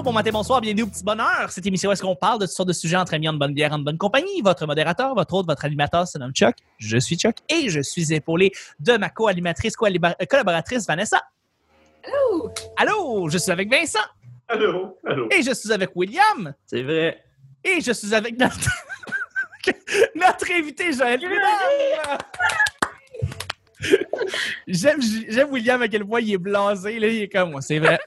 bonjour, 0.00 0.12
bon 0.12 0.18
matin, 0.18 0.30
bonsoir, 0.32 0.62
bienvenue 0.62 0.84
au 0.84 0.86
petit 0.86 1.04
bonheur. 1.04 1.50
Cette 1.50 1.66
émission 1.66 1.90
où 1.90 1.92
est-ce 1.92 2.00
qu'on 2.00 2.16
parle 2.16 2.38
de 2.38 2.46
toutes 2.46 2.54
sortes 2.54 2.68
de 2.68 2.72
sujets 2.72 2.96
entre 2.96 3.12
amis, 3.12 3.28
en 3.28 3.34
bonne 3.34 3.52
bière, 3.52 3.70
en 3.74 3.78
bonne 3.78 3.98
compagnie. 3.98 4.40
Votre 4.42 4.66
modérateur, 4.66 5.14
votre 5.14 5.34
hôte, 5.34 5.46
votre 5.46 5.62
animateur 5.66 6.08
se 6.08 6.16
nomme 6.16 6.32
Chuck. 6.32 6.54
Je 6.78 6.96
suis 6.96 7.16
Chuck 7.18 7.36
et 7.50 7.68
je 7.68 7.82
suis 7.82 8.10
épaulé 8.14 8.50
de 8.78 8.96
ma 8.96 9.10
co-animatrice, 9.10 9.76
co-collaboratrice 9.76 10.86
Vanessa. 10.86 11.20
Allô? 12.02 12.50
Allô, 12.78 13.28
je 13.28 13.36
suis 13.36 13.52
avec 13.52 13.70
Vincent. 13.70 13.98
Allô? 14.48 14.96
Allô? 15.04 15.28
Et 15.30 15.42
je 15.42 15.52
suis 15.52 15.70
avec 15.70 15.90
William. 15.94 16.54
C'est 16.64 16.82
vrai. 16.82 17.22
Et 17.62 17.82
je 17.82 17.92
suis 17.92 18.14
avec 18.14 18.38
notre, 18.38 18.70
notre 20.14 20.50
invité 20.50 20.92
Joël 20.94 21.20
j'aime 24.66 25.00
William 25.50 25.82
à 25.82 25.88
quel 25.88 26.04
point 26.06 26.20
il 26.20 26.32
est 26.32 26.38
blasé. 26.38 26.98
Là, 26.98 27.06
il 27.06 27.22
est 27.22 27.28
comme 27.28 27.50
moi. 27.50 27.60
C'est 27.60 27.78
vrai. 27.78 27.98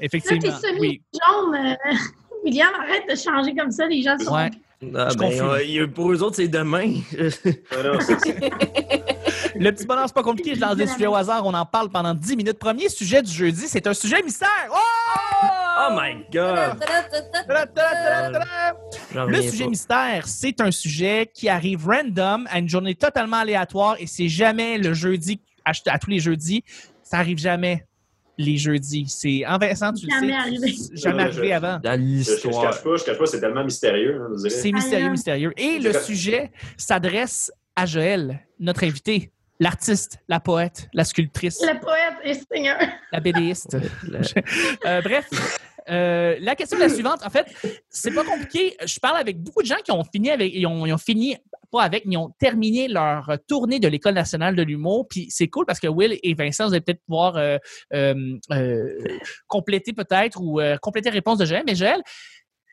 Là, 0.00 0.06
Effectivement. 0.06 0.40
t'es 0.40 0.66
semi 0.68 0.80
Oui. 0.80 1.02
jaune. 1.12 1.54
euh, 1.56 1.74
William, 2.44 2.70
arrête 2.82 3.02
de 3.08 3.14
changer 3.16 3.54
comme 3.54 3.70
ça. 3.70 3.86
Les 3.86 4.02
gens 4.02 4.16
sont. 4.18 4.34
Ouais. 4.34 4.50
Ah, 4.94 5.08
ben, 5.10 5.14
confirme. 5.16 5.48
euh, 5.50 5.62
il 5.62 5.70
y 5.72 5.80
a- 5.80 5.86
pour 5.86 6.10
eux 6.10 6.22
autres, 6.22 6.36
c'est 6.36 6.48
demain. 6.48 6.94
Le 9.54 9.70
petit 9.72 9.84
bonheur, 9.86 10.04
c'est 10.06 10.14
pas 10.14 10.22
compliqué. 10.22 10.54
Je 10.54 10.60
lance 10.60 10.76
des 10.76 10.86
sujets 10.86 11.06
au 11.06 11.14
hasard. 11.14 11.44
On 11.44 11.52
en 11.52 11.66
parle 11.66 11.90
pendant 11.90 12.14
10 12.14 12.36
minutes. 12.36 12.58
Premier 12.58 12.88
sujet 12.88 13.20
du 13.22 13.30
jeudi, 13.30 13.64
c'est 13.68 13.86
un 13.86 13.92
sujet 13.94 14.22
mystère. 14.22 14.48
Oh! 14.70 14.76
oh 15.90 15.92
my 15.92 16.24
god! 16.32 16.82
Le 19.28 19.42
sujet 19.42 19.64
pas. 19.64 19.70
mystère, 19.70 20.26
c'est 20.26 20.60
un 20.60 20.70
sujet 20.70 21.30
qui 21.32 21.48
arrive 21.48 21.86
random 21.86 22.46
à 22.50 22.58
une 22.58 22.68
journée 22.68 22.94
totalement 22.94 23.38
aléatoire 23.38 23.96
et 23.98 24.06
c'est 24.06 24.28
jamais 24.28 24.78
le 24.78 24.94
jeudi, 24.94 25.40
à 25.64 25.98
tous 25.98 26.10
les 26.10 26.20
jeudis. 26.20 26.64
Ça 27.02 27.18
arrive 27.18 27.38
jamais 27.38 27.84
les 28.40 28.56
jeudis. 28.56 29.04
C'est 29.08 29.44
en 29.46 29.58
Vincent, 29.58 29.92
tu 29.92 30.08
Jamais 30.08 30.26
le 30.28 30.32
sais. 30.32 30.38
arrivé. 30.38 30.74
Jamais 30.94 31.22
arrivé 31.24 31.48
je- 31.48 31.52
avant. 31.52 31.78
Dans 31.82 31.92
Je, 31.92 31.98
je, 31.98 32.24
je 32.24 32.30
l'histoire. 32.46 32.62
cache 32.70 32.82
pas, 32.82 32.96
je 32.96 33.04
cache 33.04 33.18
pas, 33.18 33.26
c'est 33.26 33.40
tellement 33.40 33.64
mystérieux, 33.64 34.20
hein. 34.20 34.48
C'est 34.48 34.72
mystérieux, 34.72 35.06
Ah, 35.08 35.10
mystérieux. 35.10 35.52
Et 35.56 35.78
le 35.78 35.92
sujet 35.92 36.50
s'adresse 36.76 37.52
à 37.76 37.86
Joël, 37.86 38.40
notre 38.58 38.84
invité, 38.84 39.30
l'artiste, 39.60 40.18
la 40.28 40.40
poète, 40.40 40.88
la 40.94 41.04
sculptrice, 41.04 41.60
Le 41.62 41.78
poète 41.80 42.14
et 42.24 42.34
seigneur. 42.52 42.78
la 43.12 43.20
BDiste. 43.20 43.76
La- 44.08 44.20
Euh, 44.86 45.00
bref, 45.02 45.28
euh, 45.90 46.36
la 46.40 46.54
question 46.56 46.78
est 46.78 46.82
la 46.82 46.88
suivante. 46.88 47.20
En 47.24 47.30
fait, 47.30 47.46
c'est 47.88 48.12
pas 48.14 48.24
compliqué. 48.24 48.76
Je 48.84 48.98
parle 49.00 49.18
avec 49.18 49.38
beaucoup 49.38 49.62
de 49.62 49.66
gens 49.66 49.76
qui 49.84 49.92
ont 49.92 50.04
fini 50.04 50.30
avec, 50.30 50.52
ils 50.54 50.66
ont, 50.66 50.86
ils 50.86 50.92
ont 50.92 50.98
fini 50.98 51.36
pas 51.70 51.82
avec, 51.82 52.02
ils 52.06 52.16
ont 52.16 52.30
terminé 52.38 52.88
leur 52.88 53.32
tournée 53.46 53.78
de 53.78 53.88
l'École 53.88 54.14
nationale 54.14 54.56
de 54.56 54.62
l'humour. 54.62 55.06
Puis 55.08 55.26
c'est 55.30 55.48
cool 55.48 55.66
parce 55.66 55.80
que 55.80 55.86
Will 55.86 56.18
et 56.22 56.34
Vincent, 56.34 56.66
vous 56.66 56.74
allez 56.74 56.80
peut-être 56.80 57.02
pouvoir 57.06 57.36
euh, 57.36 57.58
euh, 57.92 58.38
euh, 58.52 59.18
compléter 59.46 59.92
peut-être 59.92 60.40
ou 60.40 60.60
euh, 60.60 60.76
compléter 60.78 61.10
la 61.10 61.14
réponse 61.14 61.38
de 61.38 61.44
Joël. 61.44 61.62
Mais 61.66 61.74
Joël, 61.74 62.00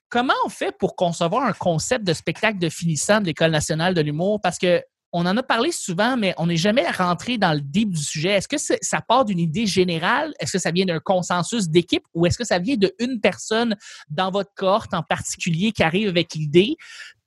comment 0.10 0.34
on 0.46 0.50
fait 0.50 0.76
pour 0.78 0.96
concevoir 0.96 1.44
un 1.44 1.54
concept 1.54 2.06
de 2.06 2.14
spectacle 2.14 2.60
de 2.60 2.70
finissant 2.70 3.22
de 3.22 3.26
l'École 3.26 3.52
nationale 3.52 3.94
de 3.94 4.02
l'humour? 4.02 4.40
Parce 4.42 4.58
que 4.58 4.82
on 5.14 5.26
en 5.26 5.38
a 5.38 5.44
parlé 5.44 5.72
souvent, 5.72 6.18
mais 6.18 6.34
on 6.38 6.48
n'est 6.48 6.58
jamais 6.58 6.88
rentré 6.90 7.38
dans 7.38 7.54
le 7.54 7.62
deep 7.62 7.92
du 7.92 8.04
sujet. 8.04 8.32
Est-ce 8.32 8.48
que 8.48 8.58
ça 8.58 9.02
part 9.02 9.24
d'une 9.24 9.40
idée 9.40 9.66
générale? 9.66 10.34
Est-ce 10.40 10.52
que 10.52 10.60
ça 10.60 10.72
vient 10.72 10.86
d'un 10.86 11.00
consensus 11.00 11.70
d'équipe 11.70 12.04
ou 12.14 12.26
est-ce 12.26 12.38
que 12.38 12.44
ça 12.44 12.60
vient 12.60 12.76
d'une 12.76 13.20
personne 13.22 13.76
dans 14.10 14.32
votre 14.32 14.54
cohorte 14.54 14.94
en 14.94 15.04
particulier 15.04 15.72
qui 15.72 15.82
arrive 15.82 16.10
avec 16.10 16.34
l'idée? 16.36 16.76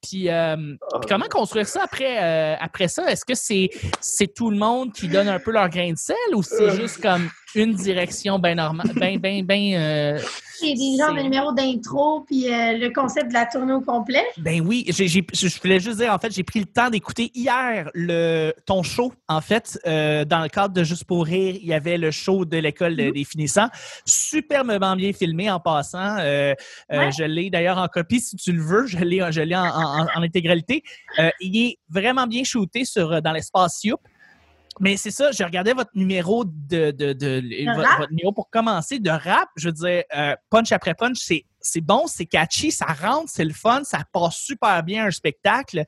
Puis, 0.03 0.29
euh, 0.31 0.57
Ah, 0.93 0.99
puis 1.01 1.09
comment 1.09 1.27
construire 1.29 1.67
ça 1.67 1.83
après, 1.85 2.23
euh, 2.23 2.57
après 2.59 2.89
ça? 2.89 3.11
Est-ce 3.11 3.25
que 3.25 3.35
c'est 3.35 3.69
c'est 4.01 4.33
tout 4.35 4.51
le 4.51 4.57
monde 4.57 4.93
qui 4.93 5.09
donne 5.09 5.29
un 5.29 5.39
peu 5.39 5.51
leur 5.51 5.69
grain 5.69 5.93
de 5.93 5.99
sel 5.99 6.17
ou 6.35 6.43
c'est 6.43 6.71
juste 6.77 7.03
comme 7.03 7.29
une 7.55 7.75
direction 7.75 8.39
bien 8.39 8.55
normale, 8.55 8.91
bien, 8.95 9.17
bien, 9.19 9.43
bien... 9.43 9.81
euh, 9.81 10.21
Il 10.63 10.69
y 10.69 10.73
a 10.73 10.75
des 10.75 10.99
genres 11.03 11.17
de 11.17 11.23
numéros 11.23 11.53
d'intro, 11.53 12.21
puis 12.27 12.47
euh, 12.53 12.77
le 12.79 12.91
concept 12.93 13.29
de 13.29 13.33
la 13.35 13.47
tournée 13.47 13.73
au 13.73 13.81
complet. 13.81 14.25
Ben 14.39 14.61
oui, 14.61 14.85
j'ai, 14.89 15.09
j'ai- 15.09 15.25
je 15.33 15.61
voulais 15.61 15.81
juste 15.81 15.99
dire, 15.99 16.13
en 16.13 16.19
fait, 16.19 16.33
j'ai 16.33 16.43
pris 16.45 16.61
le 16.61 16.67
temps 16.67 16.91
d'écouter 16.91 17.31
hier 17.35 17.91
le, 17.95 18.53
ton 18.67 18.83
show, 18.83 19.13
en 19.29 19.41
fait, 19.41 19.79
euh, 19.87 20.25
dans 20.25 20.41
le 20.41 20.49
cadre 20.49 20.75
de 20.75 20.85
Juste 20.85 21.05
pour 21.05 21.25
rire, 21.27 21.57
il 21.61 21.67
y 21.67 21.73
avait 21.73 21.97
le 21.99 22.11
show 22.11 22.45
de 22.45 22.57
l'école 22.59 22.95
de- 22.97 23.11
des 23.11 23.25
finissants, 23.25 23.69
superbement 24.05 24.97
bien 24.97 25.13
filmé 25.13 25.51
en 25.51 25.61
passant. 25.61 26.17
Euh, 26.19 26.55
euh, 26.93 26.99
Ouais. 26.99 27.13
je 27.13 27.25
l'ai 27.25 27.49
d'ailleurs 27.51 27.79
en 27.79 27.89
copie, 27.89 28.21
si 28.21 28.37
tu 28.37 28.53
le 28.53 28.63
veux, 28.63 28.87
je 28.87 28.99
l'ai, 28.99 29.23
je 29.31 29.41
l'ai 29.41 29.57
en, 29.57 29.65
en- 29.65 30.07
en 30.15 30.23
intégralité. 30.23 30.83
Euh, 31.19 31.31
il 31.41 31.57
est 31.57 31.79
vraiment 31.89 32.27
bien 32.27 32.45
shooté 32.45 32.85
sur, 32.85 33.23
dans 33.23 33.33
l'espace 33.33 33.83
Youp. 33.85 34.01
Mais 34.81 34.97
c'est 34.97 35.11
ça, 35.11 35.31
j'ai 35.31 35.45
regardé 35.45 35.73
votre 35.75 35.91
numéro 35.95 36.45
de, 36.45 36.91
de, 36.91 37.13
de- 37.13 37.67
votre, 37.75 37.89
rap? 37.89 37.99
votre 37.99 38.11
numéro 38.11 38.33
pour 38.33 38.49
commencer 38.51 38.99
de 38.99 39.11
rap. 39.11 39.49
Je 39.57 39.69
veux 39.69 39.73
dire, 39.73 40.03
euh, 40.17 40.35
punch 40.49 40.73
après 40.73 40.95
punch, 40.95 41.19
c'est 41.19 41.45
c'est 41.61 41.83
bon, 41.83 42.07
c'est 42.07 42.25
catchy, 42.25 42.71
ça 42.73 42.87
rentre, 42.87 43.29
c'est 43.29 43.45
le 43.45 43.53
fun, 43.53 43.85
ça 43.85 43.99
passe 44.11 44.37
super 44.37 44.83
bien 44.83 45.05
un 45.07 45.11
spectacle. 45.11 45.85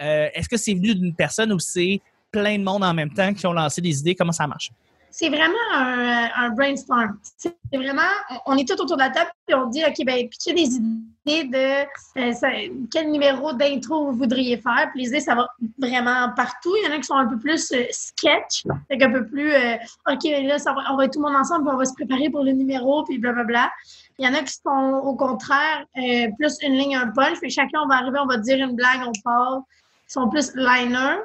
Euh, 0.00 0.28
Est-ce 0.34 0.48
que 0.48 0.56
c'est 0.56 0.74
venu 0.74 0.96
d'une 0.96 1.14
personne 1.14 1.52
ou 1.52 1.60
c'est 1.60 2.00
plein 2.32 2.58
de 2.58 2.64
monde 2.64 2.82
en 2.82 2.92
même 2.92 3.12
temps 3.14 3.32
qui 3.32 3.46
ont 3.46 3.52
lancé 3.52 3.80
des 3.80 4.00
idées? 4.00 4.16
Comment 4.16 4.32
ça 4.32 4.48
marche? 4.48 4.70
C'est 5.12 5.28
vraiment 5.28 5.54
un, 5.74 6.28
un 6.36 6.50
brainstorm. 6.50 7.18
C'est 7.36 7.54
vraiment, 7.72 8.00
on 8.46 8.56
est 8.56 8.66
tout 8.66 8.80
autour 8.80 8.96
de 8.96 9.02
la 9.02 9.10
table 9.10 9.30
et 9.48 9.54
on 9.54 9.66
dit, 9.66 9.82
OK, 9.86 9.94
ben, 10.04 10.28
pitchez 10.28 10.52
des 10.54 10.62
idées 10.76 11.44
de 11.44 12.20
euh, 12.20 12.32
ça- 12.32 12.48
quel 12.90 13.10
numéro 13.12 13.52
d'intro 13.52 14.06
vous 14.10 14.16
voudriez 14.18 14.56
faire? 14.56 14.88
Puis 14.92 15.02
les 15.02 15.08
idées, 15.08 15.20
ça 15.20 15.34
va 15.34 15.48
vraiment 15.78 16.30
partout. 16.34 16.74
Il 16.82 16.88
y 16.88 16.92
en 16.92 16.96
a 16.96 16.98
qui 16.98 17.04
sont 17.04 17.14
un 17.14 17.26
peu 17.26 17.38
plus 17.38 17.70
euh, 17.72 17.84
sketch, 17.90 18.64
fait 18.88 19.02
un 19.02 19.12
peu 19.12 19.26
plus, 19.26 19.52
euh, 19.52 19.76
OK, 20.10 20.24
là, 20.24 20.58
ça 20.58 20.72
va- 20.72 20.82
on 20.90 20.96
va 20.96 21.04
être 21.04 21.12
tout 21.12 21.22
le 21.22 21.28
monde 21.30 21.38
ensemble, 21.40 21.64
puis 21.66 21.74
on 21.74 21.78
va 21.78 21.84
se 21.84 21.94
préparer 21.94 22.28
pour 22.30 22.42
le 22.42 22.52
numéro, 22.52 23.04
puis 23.04 23.18
blablabla. 23.18 23.70
Il 24.18 24.26
y 24.26 24.28
en 24.28 24.34
a 24.34 24.42
qui 24.42 24.54
sont, 24.54 25.00
au 25.04 25.14
contraire, 25.14 25.84
euh, 25.96 26.28
plus 26.38 26.56
une 26.62 26.74
ligne, 26.74 26.96
un 26.96 27.08
punch. 27.08 27.38
Puis 27.40 27.50
chacun, 27.50 27.80
on 27.84 27.86
va 27.88 27.96
arriver, 27.96 28.18
on 28.18 28.26
va 28.26 28.38
dire 28.38 28.58
une 28.58 28.74
blague, 28.76 29.00
on 29.06 29.12
part. 29.24 29.62
Ils 30.08 30.12
sont 30.12 30.28
plus 30.28 30.52
liner. 30.54 31.16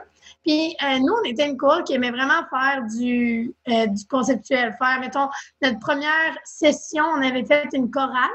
Puis 0.44 0.76
euh, 0.84 1.00
nous, 1.00 1.14
on 1.14 1.24
était 1.24 1.48
une 1.48 1.58
cour 1.58 1.84
qui 1.84 1.94
aimait 1.94 2.12
vraiment 2.12 2.44
faire 2.50 2.84
du, 2.98 3.54
euh, 3.68 3.88
du 3.88 4.06
conceptuel. 4.06 4.76
Faire, 4.78 5.00
mettons, 5.00 5.30
notre 5.62 5.80
première 5.80 6.38
session, 6.44 7.04
on 7.04 7.22
avait 7.22 7.46
fait 7.46 7.68
une 7.74 7.90
chorale. 7.92 8.30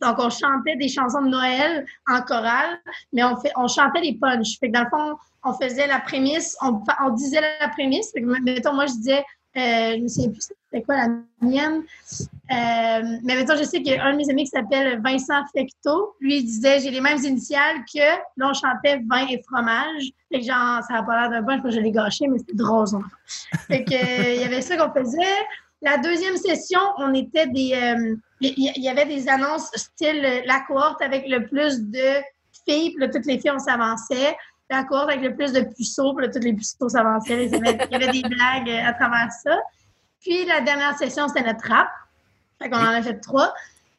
Donc, 0.00 0.16
on 0.18 0.30
chantait 0.30 0.76
des 0.76 0.88
chansons 0.88 1.22
de 1.22 1.28
Noël 1.28 1.86
en 2.08 2.22
chorale, 2.22 2.80
mais 3.12 3.22
on, 3.22 3.68
chantait 3.68 4.00
les 4.00 4.14
punchs. 4.14 4.58
Fait 4.58 4.68
que 4.68 4.72
dans 4.72 4.82
le 4.82 4.90
fond, 4.90 5.16
on 5.44 5.52
faisait 5.54 5.86
la 5.86 6.00
prémisse, 6.00 6.56
on, 6.60 6.82
on 7.04 7.10
disait 7.10 7.40
la 7.60 7.68
prémisse. 7.68 8.10
Fait 8.10 8.20
que, 8.20 8.26
mettons, 8.26 8.74
moi, 8.74 8.86
je 8.86 8.94
disais, 8.94 9.24
euh, 9.56 9.96
je 9.96 10.02
ne 10.02 10.08
sais 10.08 10.28
plus 10.28 10.40
c'était 10.72 10.84
quoi 10.84 10.96
la 10.96 11.08
mienne. 11.40 11.82
Euh, 12.50 13.18
mais 13.22 13.36
mettons, 13.36 13.56
je 13.56 13.64
sais 13.64 13.82
qu'il 13.82 13.92
y 13.92 13.96
a 13.96 14.04
un 14.04 14.12
de 14.12 14.16
mes 14.16 14.30
amis 14.30 14.44
qui 14.44 14.50
s'appelle 14.50 15.00
Vincent 15.02 15.44
Fecto. 15.54 16.14
Lui, 16.20 16.38
il 16.38 16.44
disait, 16.44 16.80
j'ai 16.80 16.90
les 16.90 17.00
mêmes 17.00 17.22
initiales 17.22 17.84
que, 17.92 17.98
là, 17.98 18.50
on 18.50 18.54
chantait 18.54 19.00
vin 19.06 19.26
et 19.28 19.42
fromage. 19.42 20.04
Fait 20.30 20.40
que 20.40 20.46
genre, 20.46 20.82
ça 20.88 20.94
n'a 20.94 21.02
pas 21.02 21.20
l'air 21.20 21.30
d'un 21.30 21.42
punch, 21.42 21.62
moi, 21.62 21.70
je 21.70 21.80
l'ai 21.80 21.90
gâché, 21.90 22.26
mais 22.26 22.38
c'était 22.38 22.54
drôle. 22.54 22.86
Fait 23.68 23.84
que, 23.84 23.94
euh, 23.94 24.34
il 24.34 24.40
y 24.40 24.44
avait 24.44 24.62
ça 24.62 24.76
qu'on 24.76 24.92
faisait. 24.92 25.18
La 25.82 25.98
deuxième 25.98 26.36
session, 26.36 26.80
on 26.98 27.12
était 27.12 27.48
des. 27.48 27.72
euh, 27.74 28.16
Il 28.40 28.82
y, 28.82 28.88
avait 28.88 29.06
des 29.06 29.28
annonces 29.28 29.70
style 29.74 30.22
la 30.46 30.60
cohorte 30.66 31.02
avec 31.02 31.28
le 31.28 31.46
plus 31.46 31.80
de 31.80 32.22
filles, 32.66 32.94
là, 32.98 33.08
toutes 33.08 33.26
les 33.26 33.38
filles, 33.38 33.50
on 33.50 33.58
s'avançait. 33.58 34.36
La 34.72 35.00
avec 35.02 35.20
le 35.20 35.34
plus 35.34 35.52
de 35.52 35.60
puceaux, 35.60 36.14
puis 36.14 36.26
là, 36.26 36.32
toutes 36.32 36.44
les 36.44 36.54
puceaux 36.54 36.88
s'avançaient. 36.88 37.46
Il 37.46 37.52
y 37.52 37.56
avait- 37.56 38.08
des 38.12 38.22
blagues 38.22 38.68
euh, 38.70 38.88
à 38.88 38.92
travers 38.94 39.30
ça. 39.44 39.58
Puis 40.20 40.44
la 40.46 40.60
dernière 40.62 40.96
session, 40.96 41.28
c'était 41.28 41.42
notre 41.42 41.68
rap. 41.68 41.88
Fait 42.60 42.70
qu'on 42.70 42.78
en 42.78 42.86
a 42.94 43.02
fait 43.02 43.18
trois. 43.20 43.52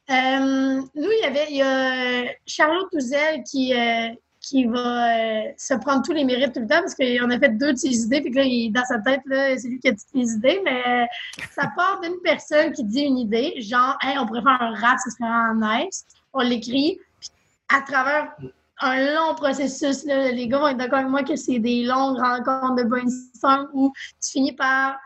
Euh, 0.10 0.82
nous, 0.96 1.10
il 1.12 1.20
y 1.22 1.26
avait 1.26 1.48
il 1.50 1.58
y 1.58 1.62
a 1.62 2.32
Charlotte 2.48 2.90
Touzel 2.92 3.44
qui, 3.44 3.74
euh, 3.74 4.10
qui 4.42 4.66
va 4.66 5.18
euh, 5.18 5.42
se 5.58 5.74
prendre 5.76 6.02
tous 6.04 6.12
les 6.12 6.24
mérites 6.26 6.54
tout 6.54 6.60
le 6.62 6.68
temps 6.68 6.82
parce 6.82 6.96
qu'on 6.96 7.30
a 7.30 7.40
fait 7.40 7.50
deux 7.58 7.74
de 7.74 7.78
ses 7.78 8.04
idées. 8.06 8.22
Puis 8.22 8.34
là, 8.34 8.44
il- 8.44 8.72
dans 8.72 8.84
sa 8.86 9.00
tête, 9.00 9.22
c'est 9.30 9.68
lui 9.68 9.80
qui 9.80 9.88
a 9.90 9.92
toutes 9.92 10.14
les 10.16 10.32
idées. 10.34 10.62
Mais 10.66 10.82
euh, 10.88 11.06
ça 11.52 11.72
part 11.76 12.00
d'une 12.02 12.20
personne 12.24 12.72
qui 12.74 12.84
dit 12.84 13.02
une 13.02 13.18
idée, 13.20 13.62
genre, 13.62 13.96
hey, 14.02 14.18
on 14.18 14.26
pourrait 14.26 14.42
faire 14.42 14.62
un 14.62 14.74
rap, 14.76 14.98
ça 15.00 15.10
serait 15.12 15.30
vraiment 15.30 15.68
nice. 15.78 16.06
On 16.34 16.42
l'écrit. 16.42 16.98
Puis 17.20 17.30
à 17.70 17.82
travers 17.82 18.36
un 18.84 19.14
long 19.14 19.36
processus, 19.36 20.04
là, 20.06 20.32
les 20.32 20.48
gars 20.48 20.60
vont 20.60 20.68
être 20.68 20.78
d'accord 20.78 21.00
avec 21.00 21.10
moi 21.10 21.24
que 21.24 21.36
c'est 21.36 21.60
des 21.60 21.84
longues 21.84 22.20
rencontres 22.20 22.76
de 22.76 22.84
brainstorm 22.84 23.68
où 23.74 23.92
tu 24.22 24.32
finis 24.32 24.54
par 24.54 24.98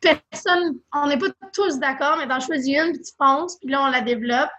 personne, 0.00 0.78
on 0.94 1.06
n'est 1.08 1.18
pas 1.18 1.26
tous 1.52 1.78
d'accord, 1.78 2.16
mais 2.18 2.28
t'en 2.28 2.40
choisis 2.40 2.76
une, 2.76 2.92
puis 2.92 3.02
tu 3.02 3.12
fonces, 3.18 3.56
puis 3.56 3.70
là, 3.70 3.84
on 3.84 3.90
la 3.90 4.00
développe. 4.00 4.50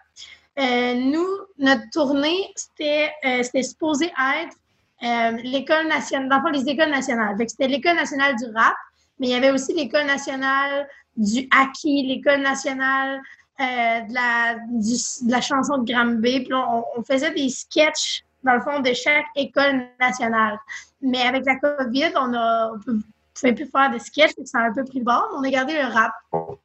Euh, 0.60 0.94
nous, 0.96 1.28
notre 1.58 1.84
tournée, 1.94 2.52
c'était 2.56 3.12
euh, 3.26 3.44
supposé 3.44 4.08
être 4.08 4.56
euh, 5.04 5.38
l'école 5.44 5.88
nationale, 5.88 6.28
dans 6.28 6.50
les 6.50 6.68
écoles 6.68 6.90
nationales. 6.90 7.38
C'était 7.48 7.68
l'école 7.68 7.96
nationale 7.96 8.36
du 8.36 8.46
rap, 8.54 8.76
mais 9.20 9.28
il 9.28 9.32
y 9.32 9.36
avait 9.36 9.52
aussi 9.52 9.74
l'école 9.74 10.06
nationale 10.06 10.88
du 11.16 11.48
hockey, 11.54 12.04
l'école 12.06 12.42
nationale 12.42 13.22
de, 13.60 14.14
la, 14.14 14.56
de 14.56 15.32
la 15.32 15.42
chanson 15.42 15.80
de 15.80 15.92
Granby. 15.92 16.42
Puis 16.42 16.54
on, 16.54 16.84
on 16.98 17.04
faisait 17.04 17.32
des 17.32 17.50
sketchs, 17.50 18.24
dans 18.44 18.54
le 18.54 18.62
fond, 18.62 18.80
de 18.80 18.94
chaque 18.94 19.26
école 19.36 19.88
nationale. 20.00 20.58
Mais 21.02 21.22
avec 21.22 21.46
la 21.46 21.56
COVID, 21.58 22.12
on 22.16 22.34
a, 22.34 22.72
ne 22.88 23.00
pouvait 23.34 23.54
plus 23.54 23.66
faire 23.68 23.92
de 23.92 23.98
sketch, 24.00 24.34
que 24.36 24.46
ça 24.46 24.60
a 24.60 24.62
un 24.70 24.74
peu 24.74 24.84
pris 24.84 25.00
le 25.00 25.06
bord, 25.06 25.30
on 25.36 25.44
a 25.44 25.50
gardé 25.50 25.74
le 25.74 25.86
rap 25.92 26.14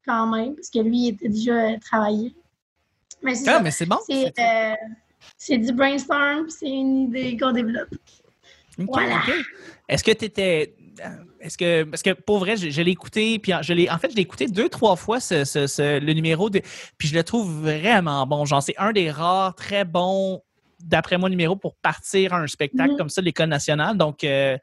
quand 0.06 0.26
même, 0.28 0.54
parce 0.54 0.70
que 0.70 0.78
lui, 0.80 0.98
il 0.98 1.08
était 1.14 1.28
déjà 1.28 1.52
euh, 1.52 1.76
travaillé. 1.80 2.34
Mais 3.22 3.34
c'est 3.34 3.48
Ah, 3.48 3.54
ça. 3.54 3.60
mais 3.60 3.70
c'est 3.70 3.86
bon. 3.86 3.98
C'est 4.06 4.32
euh, 4.38 5.56
du 5.58 5.72
brainstorm, 5.72 6.48
c'est 6.48 6.68
une 6.68 7.02
idée 7.04 7.36
qu'on 7.36 7.52
développe. 7.52 7.94
Voilà. 8.78 9.20
Est-ce 9.88 10.02
que 10.04 10.10
tu 10.12 10.24
étais. 10.26 10.74
Est-ce 11.40 11.56
que. 11.56 11.84
Parce 11.84 12.02
que 12.02 12.10
pour 12.10 12.38
vrai, 12.38 12.56
je, 12.56 12.70
je 12.70 12.82
l'ai 12.82 12.90
écouté, 12.90 13.38
puis 13.38 13.52
je 13.62 13.72
l'ai. 13.72 13.88
En 13.88 13.98
fait, 13.98 14.10
je 14.10 14.16
l'ai 14.16 14.22
écouté 14.22 14.46
deux, 14.46 14.68
trois 14.68 14.96
fois, 14.96 15.20
ce, 15.20 15.44
ce- 15.44 15.66
ce- 15.66 16.00
le 16.00 16.12
numéro, 16.12 16.50
de, 16.50 16.60
puis 16.98 17.08
je 17.08 17.14
le 17.14 17.22
trouve 17.22 17.50
vraiment 17.62 18.26
bon. 18.26 18.44
Genre, 18.44 18.62
c'est 18.62 18.76
un 18.78 18.92
des 18.92 19.10
rares 19.10 19.54
très 19.54 19.84
bons, 19.84 20.42
d'après 20.80 21.18
moi, 21.18 21.28
numéros 21.28 21.56
pour 21.56 21.74
partir 21.76 22.32
à 22.34 22.38
un 22.38 22.46
spectacle 22.46 22.92
Mhm. 22.92 22.98
comme 22.98 23.08
ça 23.08 23.20
de 23.20 23.26
l'École 23.26 23.48
nationale. 23.48 23.96
Donc, 23.96 24.24
euh, 24.24 24.56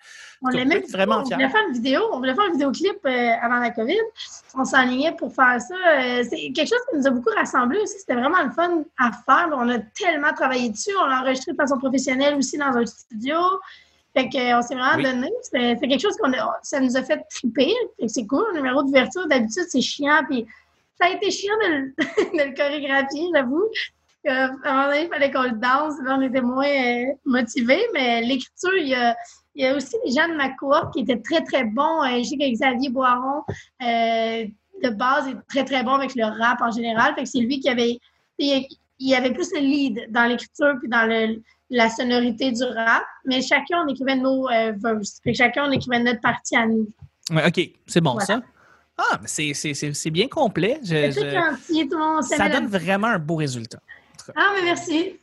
On 0.44 0.50
vraiment. 0.92 1.20
On 1.20 1.24
voulait 1.24 1.50
faire 1.50 1.68
une 1.68 1.74
vidéo, 1.74 2.02
on 2.12 2.18
voulait 2.18 2.34
faire 2.34 2.46
un 2.46 2.52
vidéoclip 2.52 2.98
euh, 3.06 3.30
avant 3.42 3.60
la 3.60 3.70
COVID. 3.72 4.00
On 4.56 4.66
s'enlignait 4.66 5.12
pour 5.12 5.34
faire 5.34 5.62
ça. 5.62 5.76
Euh, 5.76 6.24
c'est 6.30 6.52
quelque 6.52 6.70
chose 6.70 6.80
qui 6.90 6.98
nous 6.98 7.08
a 7.08 7.12
beaucoup 7.12 7.30
rassemblés 7.36 7.80
aussi. 7.80 8.00
C'était 8.00 8.16
vraiment 8.16 8.42
le 8.44 8.52
fun 8.52 8.84
à 8.98 9.12
faire. 9.12 9.50
On 9.54 9.70
a 9.70 9.80
tellement 9.80 10.34
travaillé 10.34 10.70
dessus. 10.70 10.92
On 11.02 11.06
l'a 11.06 11.22
enregistré 11.22 11.52
de 11.52 11.58
façon 11.58 11.78
professionnelle 11.78 12.36
aussi 12.36 12.58
dans 12.58 12.76
un 12.76 12.86
studio. 12.86 13.38
Fait 14.16 14.28
que, 14.30 14.38
euh, 14.38 14.58
on 14.58 14.62
s'est 14.62 14.76
vraiment 14.76 14.98
Oui. 14.98 15.04
donné. 15.04 15.30
C'est 15.44 15.78
quelque 15.88 16.02
chose 16.02 16.18
qu'on 16.18 16.32
ça 16.64 16.80
nous 16.80 16.98
a 16.98 17.04
fait 17.04 17.22
triper. 17.30 17.74
Fait 18.00 18.08
que 18.08 18.12
c'est 18.12 18.26
cool. 18.26 18.44
Le 18.52 18.58
numéro 18.58 18.84
d'ouverture, 18.84 19.28
d'habitude, 19.28 19.66
c'est 19.70 19.82
chiant. 19.82 20.22
Puis 20.30 20.46
ça 21.00 21.08
a 21.08 21.12
été 21.12 21.32
chiant 21.32 21.54
de 21.64 21.68
le, 21.70 21.94
de 22.46 22.50
le 22.50 22.56
chorégraphier, 22.56 23.28
j'avoue. 23.34 23.64
À 24.28 24.44
un 24.46 24.48
moment 24.74 24.86
donné, 24.88 25.04
il 25.06 25.10
fallait 25.10 25.32
qu'on 25.32 25.44
le 25.44 25.52
danse. 25.52 25.96
Là, 26.04 26.18
on 26.18 26.22
était 26.22 26.42
moins 26.42 26.66
euh, 26.68 27.06
motivés. 27.26 27.82
Mais 27.94 28.22
l'écriture, 28.22 28.72
il 28.78 28.88
y 28.90 28.96
a, 28.96 29.16
il 29.56 29.64
y 29.64 29.68
a 29.68 29.76
aussi 29.76 29.96
des 30.06 30.12
gens 30.12 30.28
de 30.28 30.36
ma 30.36 30.50
cohorte 30.50 30.94
qui 30.94 31.02
étaient 31.02 31.20
très, 31.22 31.44
très 31.44 31.64
bons. 31.64 32.04
Euh, 32.04 32.20
je 32.20 32.24
sais 32.30 32.38
que 32.38 32.52
Xavier 32.52 32.90
Boiron, 32.90 33.44
euh, 33.82 34.46
de 34.84 34.90
base, 34.90 35.28
est 35.28 35.36
très, 35.50 35.66
très 35.66 35.84
bon 35.84 35.94
avec 35.94 36.14
le 36.16 36.26
rap 36.26 36.62
en 36.62 36.72
général. 36.72 37.16
Fait 37.16 37.24
que 37.24 37.30
c'est 37.30 37.40
lui 37.40 37.60
qui 37.60 37.70
avait. 37.70 37.98
Il 39.04 39.16
avait 39.16 39.32
plus 39.34 39.52
le 39.54 39.60
lead 39.60 40.06
dans 40.10 40.26
l'écriture 40.26 40.76
puis 40.80 40.88
dans 40.88 41.08
le, 41.08 41.42
la 41.72 41.90
sonorité 41.90 42.52
du 42.52 42.64
rap. 42.64 43.04
Mais 43.26 43.42
chacun, 43.42 43.84
on 43.84 43.88
écrivait 43.88 44.16
nos 44.16 44.48
euh, 44.50 44.74
verses. 44.78 45.20
Fait 45.24 45.32
que 45.32 45.38
chacun, 45.38 45.68
on 45.68 45.72
écrivait 45.72 46.00
notre 46.00 46.22
partie 46.22 46.56
à 46.56 46.68
nous. 46.68 46.88
ouais, 47.32 47.48
OK, 47.48 47.60
c'est 47.88 48.02
bon 48.02 48.12
Voilà. 48.12 48.26
ça. 48.26 48.42
Ah, 48.98 49.20
mais 49.22 49.28
c'est- 49.28 50.10
bien 50.12 50.28
complet. 50.28 50.80
Je- 50.84 51.10
gentil, 51.10 51.88
tout 51.90 51.98
le 51.98 52.04
monde 52.04 52.24
ça 52.24 52.48
donne 52.50 52.68
vraiment 52.68 53.08
un 53.08 53.18
beau 53.20 53.36
résultat. 53.36 53.80
Ah, 54.36 54.54
mais 54.56 54.64
merci. 54.64 55.16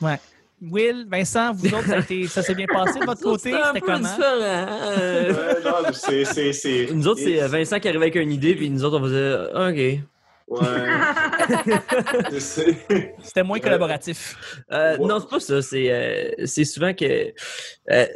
Ouais. 0.00 0.16
Will, 0.60 1.06
Vincent, 1.08 1.52
vous 1.52 1.72
autres, 1.72 2.28
ça, 2.28 2.42
s'est 2.42 2.54
bien 2.54 2.66
passé 2.66 2.98
de 2.98 3.04
votre 3.04 3.22
côté? 3.30 3.52
C'était 3.52 3.80
comment? 3.80 3.98
différent. 3.98 4.66
Euh, 4.88 5.32
Ouais, 5.32 5.62
genre, 5.62 5.94
c'est- 5.94 6.24
c'est- 6.24 6.52
c'est- 6.52 6.88
Nous 6.92 7.06
autres, 7.06 7.20
c'est 7.22 7.46
Vincent 7.46 7.78
qui 7.78 7.88
arrivait 7.88 8.06
avec 8.06 8.16
une 8.16 8.32
idée, 8.32 8.56
puis 8.56 8.68
nous 8.68 8.84
autres, 8.84 8.98
on 8.98 9.02
faisait 9.04 9.36
ah, 9.54 9.68
OK. 9.70 10.00
Ouais. 10.48 10.58
C'était 12.40 13.42
moins 13.44 13.60
collaboratif. 13.60 14.62
Euh, 14.72 14.96
Ouais. 14.96 15.06
Non, 15.06 15.20
c'est 15.20 15.28
pas 15.28 15.40
ça. 15.40 15.62
C'est 15.62 15.90
euh, 15.92 16.30
c'est 16.46 16.64
souvent 16.64 16.94
que. 16.94 17.32
euh, 17.90 18.06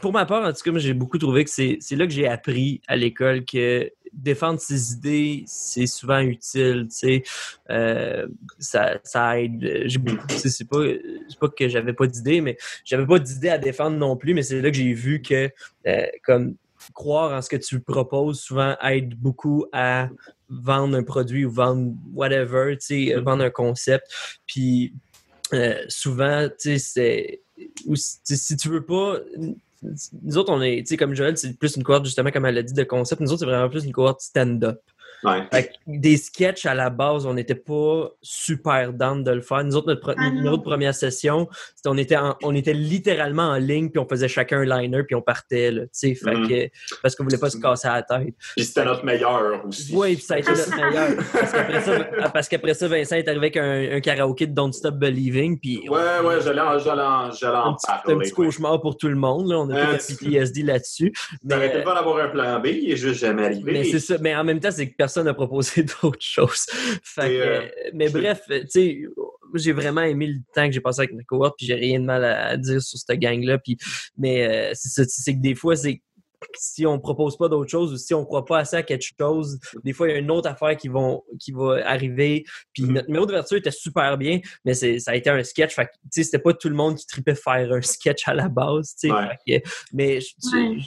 pour 0.00 0.12
ma 0.12 0.26
part, 0.26 0.44
en 0.44 0.52
tout 0.52 0.60
cas, 0.64 0.70
moi, 0.70 0.78
j'ai 0.80 0.92
beaucoup 0.92 1.18
trouvé 1.18 1.44
que 1.44 1.50
c'est 1.50 1.78
c'est 1.80 1.96
là 1.96 2.06
que 2.06 2.12
j'ai 2.12 2.28
appris 2.28 2.80
à 2.86 2.96
l'école 2.96 3.44
que 3.44 3.90
défendre 4.16 4.58
ses 4.60 4.92
idées, 4.92 5.44
c'est 5.46 5.86
souvent 5.86 6.18
utile. 6.20 6.88
Tu 6.90 6.96
sais, 6.96 7.22
Euh, 7.70 8.26
ça, 8.58 8.98
ça 9.04 9.40
aide. 9.40 9.82
J'ai 9.86 9.98
beaucoup- 9.98 10.26
tu 10.28 10.38
sais, 10.38 10.48
C'est 10.48 10.68
pas, 10.68 11.48
que 11.48 11.68
j'avais 11.68 11.92
pas 11.92 12.06
d'idées, 12.06 12.40
mais 12.40 12.56
j'avais 12.84 13.06
pas 13.06 13.18
d'idées 13.18 13.48
à 13.50 13.58
défendre 13.58 13.96
non 13.96 14.16
plus. 14.16 14.34
Mais 14.34 14.42
c'est 14.42 14.60
là 14.60 14.70
que 14.70 14.76
j'ai 14.76 14.92
vu 14.92 15.20
que, 15.22 15.50
euh, 15.86 16.06
comme 16.24 16.56
croire 16.94 17.32
en 17.36 17.42
ce 17.42 17.48
que 17.50 17.56
tu 17.56 17.80
proposes 17.80 18.40
souvent 18.40 18.76
aide 18.82 19.14
beaucoup 19.16 19.66
à 19.72 20.08
vendre 20.48 20.96
un 20.96 21.02
produit 21.02 21.44
ou 21.44 21.50
vendre 21.50 21.92
whatever, 22.14 22.76
tu 22.78 22.86
sais, 23.08 23.16
Mhm. 23.16 23.22
vendre 23.24 23.44
un 23.44 23.50
concept. 23.50 24.06
Puis 24.46 24.94
euh, 25.52 25.76
souvent, 25.88 26.48
tu 26.48 26.76
sais, 26.76 26.78
c'est. 26.78 27.42
ou 27.86 27.94
si 27.96 28.56
tu 28.56 28.68
veux 28.68 28.84
pas. 28.84 29.18
Nous 30.22 30.38
autres, 30.38 30.52
on 30.52 30.62
est, 30.62 30.78
tu 30.78 30.86
sais, 30.86 30.96
comme 30.96 31.14
Joël, 31.14 31.36
c'est 31.36 31.58
plus 31.58 31.76
une 31.76 31.82
cohorte, 31.82 32.04
justement, 32.04 32.30
comme 32.30 32.46
elle 32.46 32.58
a 32.58 32.62
dit, 32.62 32.74
de 32.74 32.84
concept. 32.84 33.20
Nous 33.20 33.30
autres, 33.30 33.40
c'est 33.40 33.46
vraiment 33.46 33.68
plus 33.68 33.84
une 33.84 33.92
cohorte 33.92 34.20
stand-up. 34.20 34.80
Ouais. 35.24 35.42
Fait 35.52 35.64
que 35.64 35.70
des 35.86 36.16
sketchs 36.16 36.66
à 36.66 36.74
la 36.74 36.90
base, 36.90 37.26
on 37.26 37.34
n'était 37.34 37.54
pas 37.54 38.10
super 38.22 38.92
down 38.92 39.24
de 39.24 39.30
le 39.30 39.40
faire. 39.40 39.64
Nous 39.64 39.74
autres, 39.76 39.88
notre, 39.88 40.06
pre- 40.06 40.14
Ah 40.18 40.30
notre 40.30 40.62
première 40.62 40.94
session, 40.94 41.48
c'était 41.74 41.88
on 41.88 41.96
était, 41.96 42.16
en- 42.16 42.36
on 42.42 42.54
était 42.54 42.74
littéralement 42.74 43.44
en 43.50 43.56
ligne, 43.56 43.88
puis 43.90 43.98
on 43.98 44.08
faisait 44.08 44.28
chacun 44.28 44.60
un 44.60 44.64
liner, 44.80 45.02
puis 45.04 45.14
on 45.14 45.22
partait, 45.22 45.70
là, 45.70 45.82
tu 45.82 45.88
sais, 45.92 46.14
fait 46.14 46.34
Mhm. 46.34 46.48
que, 46.48 46.68
parce 47.02 47.14
qu'on 47.16 47.24
voulait 47.24 47.38
pas 47.38 47.50
se 47.50 47.58
casser 47.58 47.88
la 47.88 48.02
tête. 48.02 48.34
Puis 48.56 48.64
c'était 48.64 48.84
notre 48.84 49.04
meilleur 49.04 49.64
aussi. 49.66 49.92
Oui, 49.94 50.14
puis 50.16 50.24
ça 50.24 50.34
a 50.34 50.38
été 50.38 50.50
notre 50.50 50.76
meilleur. 50.76 52.32
Parce 52.32 52.48
qu'après 52.48 52.74
ça, 52.74 52.88
Vincent 52.88 53.16
est 53.16 53.28
arrivé 53.28 53.46
avec 53.46 53.56
un, 53.56 53.96
un 53.96 54.00
karaoké 54.00 54.46
de 54.46 54.54
Don't 54.54 54.72
Stop 54.72 54.96
Believing, 54.96 55.58
puis 55.58 55.88
Ouais, 55.88 55.98
ouais, 56.24 56.36
j'allais 56.44 56.60
en, 56.60 56.74
en, 56.76 56.78
j'allais 56.78 57.02
un 57.02 57.60
en 57.62 57.74
petit, 57.74 57.86
un 57.90 57.96
parler. 57.98 58.18
petit 58.18 58.32
cauchemar 58.32 58.80
pour 58.80 58.96
tout 58.96 59.08
le 59.08 59.14
monde, 59.16 59.48
là. 59.48 59.58
On 59.58 59.70
a 59.70 59.80
Un 59.80 59.94
petit 59.96 60.14
peu. 60.16 60.26
PTSD 60.26 60.62
là-dessus. 60.62 61.12
T'aurais 61.48 61.68
Mais, 61.74 61.82
pas 61.82 61.94
d'avoir 61.94 62.18
un 62.24 62.28
plan 62.28 62.60
B, 62.60 62.66
il 62.66 62.92
est 62.92 62.96
juste 62.96 63.20
jamais 63.20 63.44
arrivé. 63.46 63.72
mais 63.72 63.84
c'est 63.84 63.98
ça. 64.00 64.16
Mais 64.20 64.34
en 64.34 64.44
même 64.44 64.60
temps, 64.60 64.70
c'est 64.70 64.88
que 64.90 64.96
personne 65.06 65.26
n'a 65.26 65.34
proposé 65.34 65.84
d'autres 66.02 66.18
choses. 66.20 66.66
Fait 67.02 67.32
Et, 67.32 67.38
que, 67.38 67.42
euh, 67.42 67.62
mais 67.94 68.08
bref, 68.08 68.42
tu 68.48 68.66
sais, 68.68 69.02
j'ai 69.54 69.72
vraiment 69.72 70.02
aimé 70.02 70.26
le 70.26 70.40
temps 70.52 70.66
que 70.66 70.72
j'ai 70.72 70.80
passé 70.80 71.02
avec 71.02 71.14
ma 71.14 71.22
cohorte, 71.22 71.54
puis 71.56 71.66
j'ai 71.66 71.74
rien 71.74 72.00
de 72.00 72.04
mal 72.04 72.24
à, 72.24 72.46
à 72.46 72.56
dire 72.56 72.82
sur 72.82 72.98
cette 72.98 73.18
gang-là. 73.18 73.58
Puis, 73.58 73.78
mais 74.18 74.46
euh, 74.46 74.72
c'est 74.74 74.88
ça, 74.88 75.04
c'est 75.06 75.34
que 75.34 75.40
des 75.40 75.54
fois, 75.54 75.76
c'est 75.76 76.02
si 76.54 76.86
on 76.86 76.98
propose 76.98 77.36
pas 77.36 77.48
d'autres 77.48 77.70
choses 77.70 77.92
ou 77.92 77.96
si 77.96 78.14
on 78.14 78.24
croit 78.24 78.44
pas 78.44 78.58
assez 78.58 78.76
à 78.76 78.82
quelque 78.82 79.04
chose, 79.18 79.58
des 79.84 79.92
fois, 79.92 80.08
il 80.08 80.12
y 80.12 80.14
a 80.14 80.18
une 80.18 80.30
autre 80.30 80.48
affaire 80.48 80.76
qui, 80.76 80.88
vont, 80.88 81.22
qui 81.38 81.52
va 81.52 81.80
arriver. 81.86 82.44
Puis 82.72 82.84
Mhm. 82.84 82.92
notre 82.92 83.06
numéro 83.08 83.26
d'ouverture 83.26 83.58
était 83.58 83.70
super 83.70 84.16
bien, 84.18 84.40
mais 84.64 84.74
c'est, 84.74 84.98
ça 84.98 85.12
a 85.12 85.14
été 85.16 85.30
un 85.30 85.42
sketch. 85.42 85.74
Fait 85.74 85.86
que, 85.86 85.90
tu 85.92 86.08
sais, 86.12 86.24
c'était 86.24 86.38
pas 86.38 86.52
tout 86.52 86.68
le 86.68 86.74
monde 86.74 86.96
qui 86.96 87.06
tripait 87.06 87.34
faire 87.34 87.72
un 87.72 87.82
sketch 87.82 88.26
à 88.28 88.34
la 88.34 88.48
base, 88.48 88.94
tu 89.00 89.08
sais. 89.08 89.12
Ouais. 89.12 89.28
Fait 89.46 89.60
que- 89.60 89.68
mais 89.92 90.18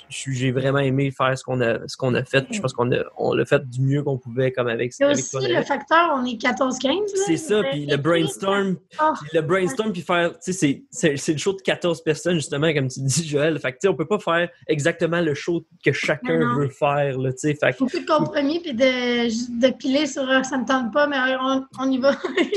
j'ai 0.10 0.52
vraiment 0.52 0.80
aimé 0.80 1.12
faire 1.12 1.38
ce 1.38 1.44
qu'on 1.44 1.62
a, 1.62 1.88
ce 1.88 1.98
qu'on 1.98 2.14
a 2.16 2.24
fait. 2.24 2.46
Je 2.52 2.60
pense 2.62 2.74
qu'on 2.74 2.92
a, 2.92 3.04
on 3.18 3.34
l'a 3.34 3.46
fait 3.46 3.68
du 3.70 3.82
mieux 3.82 4.04
qu'on 4.04 4.18
pouvait, 4.18 4.52
comme 4.52 4.68
avec, 4.68 4.94
Il 5.00 5.04
y 5.04 5.06
a 5.06 5.08
avec 5.10 5.20
aussi 5.20 5.48
le 5.48 5.62
facteur, 5.64 6.12
on 6.16 6.26
est 6.26 6.38
14-15. 6.42 7.14
là. 7.14 7.24
C'est 7.26 7.38
ça, 7.38 7.62
puis 7.72 7.86
le 7.86 7.98
brainstorm, 7.98 8.78
Ah. 8.98 9.14
le 9.34 9.42
brainstorm, 9.42 9.92
puis 9.92 10.02
faire, 10.02 10.32
tu 10.34 10.38
sais, 10.42 10.54
c'est- 10.54 10.84
c'est 10.92 11.18
c'est 11.18 11.34
le 11.34 11.38
show 11.38 11.54
de 11.54 11.62
14 11.62 12.02
personnes, 12.04 12.36
justement, 12.36 12.74
comme 12.74 12.88
tu 12.88 13.02
dis, 13.02 13.28
Joël. 13.28 13.60
Fait 13.60 13.72
que, 13.72 13.78
tu 13.78 13.82
sais, 13.84 13.88
on 13.88 13.96
peut 13.96 14.08
pas 14.08 14.20
faire 14.20 14.50
exactement 14.68 15.22
le 15.22 15.34
show 15.34 15.49
que 15.84 15.92
chacun 15.92 16.38
Non, 16.40 16.46
non. 16.48 16.56
veut 16.60 16.70
faire, 16.70 17.18
là. 17.18 17.30
Fait 17.42 17.54
que, 17.56 17.78
Beaucoup 17.80 18.00
de 18.00 18.06
compromis 18.06 18.60
puis 18.60 18.74
de, 18.74 19.60
de 19.60 19.74
piler 19.74 20.06
sur 20.06 20.30
euh, 20.30 20.44
ça 20.44 20.58
ne 20.58 20.66
tente 20.66 20.92
pas, 20.94 21.08
mais 21.08 21.18
on, 21.42 21.66
on 21.80 21.92
y 21.92 21.98
va. 21.98 22.12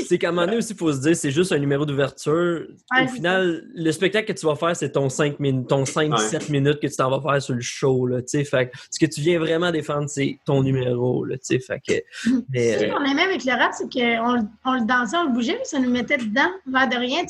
C'est 0.07 0.17
qu'à 0.17 0.29
un 0.29 0.31
moment 0.31 0.45
donné 0.45 0.57
aussi, 0.57 0.73
il 0.73 0.77
faut 0.77 0.91
se 0.91 0.99
dire, 1.01 1.15
c'est 1.15 1.31
juste 1.31 1.51
un 1.51 1.59
numéro 1.59 1.85
d'ouverture. 1.85 2.65
Ouais, 2.95 3.05
Au 3.05 3.07
final, 3.07 3.63
le 3.73 3.91
spectacle 3.91 4.33
que 4.33 4.37
tu 4.39 4.45
vas 4.45 4.55
faire, 4.55 4.75
c'est 4.75 4.91
ton 4.91 5.09
5 5.09 5.39
minutes, 5.39 5.67
ton 5.67 5.83
5-7 5.83 6.51
minutes 6.51 6.79
que 6.79 6.87
tu 6.87 6.95
t'en 6.95 7.09
vas 7.09 7.21
faire 7.31 7.41
sur 7.41 7.55
le 7.55 7.61
show, 7.61 8.05
là, 8.07 8.21
tu 8.21 8.27
sais. 8.29 8.43
Fait 8.43 8.69
que 8.69 8.77
ce 8.91 8.99
que 8.99 9.05
tu 9.09 9.21
viens 9.21 9.39
vraiment 9.39 9.71
défendre, 9.71 10.09
c'est 10.09 10.37
ton 10.45 10.63
numéro, 10.63 11.23
là, 11.25 11.35
tu 11.37 11.43
sais. 11.43 11.59
Fait 11.59 11.79
que, 11.79 11.93
mais, 12.49 12.77
Ce 12.79 12.83
euh, 12.85 12.89
qu'on 12.93 13.03
aimait 13.05 13.23
avec 13.23 13.45
le 13.45 13.51
rap, 13.51 13.71
c'est 13.73 13.91
qu'on 13.91 14.33
le- 14.33 14.41
on 14.65 14.73
le 14.73 14.85
dansait, 14.85 15.17
on 15.17 15.25
le 15.27 15.33
bougeait, 15.33 15.53
puis 15.55 15.65
ça 15.65 15.79
nous 15.79 15.89
mettait 15.91 16.17
dedans, 16.17 16.49
vers 16.67 16.89
de 16.89 16.95
rien. 16.97 17.21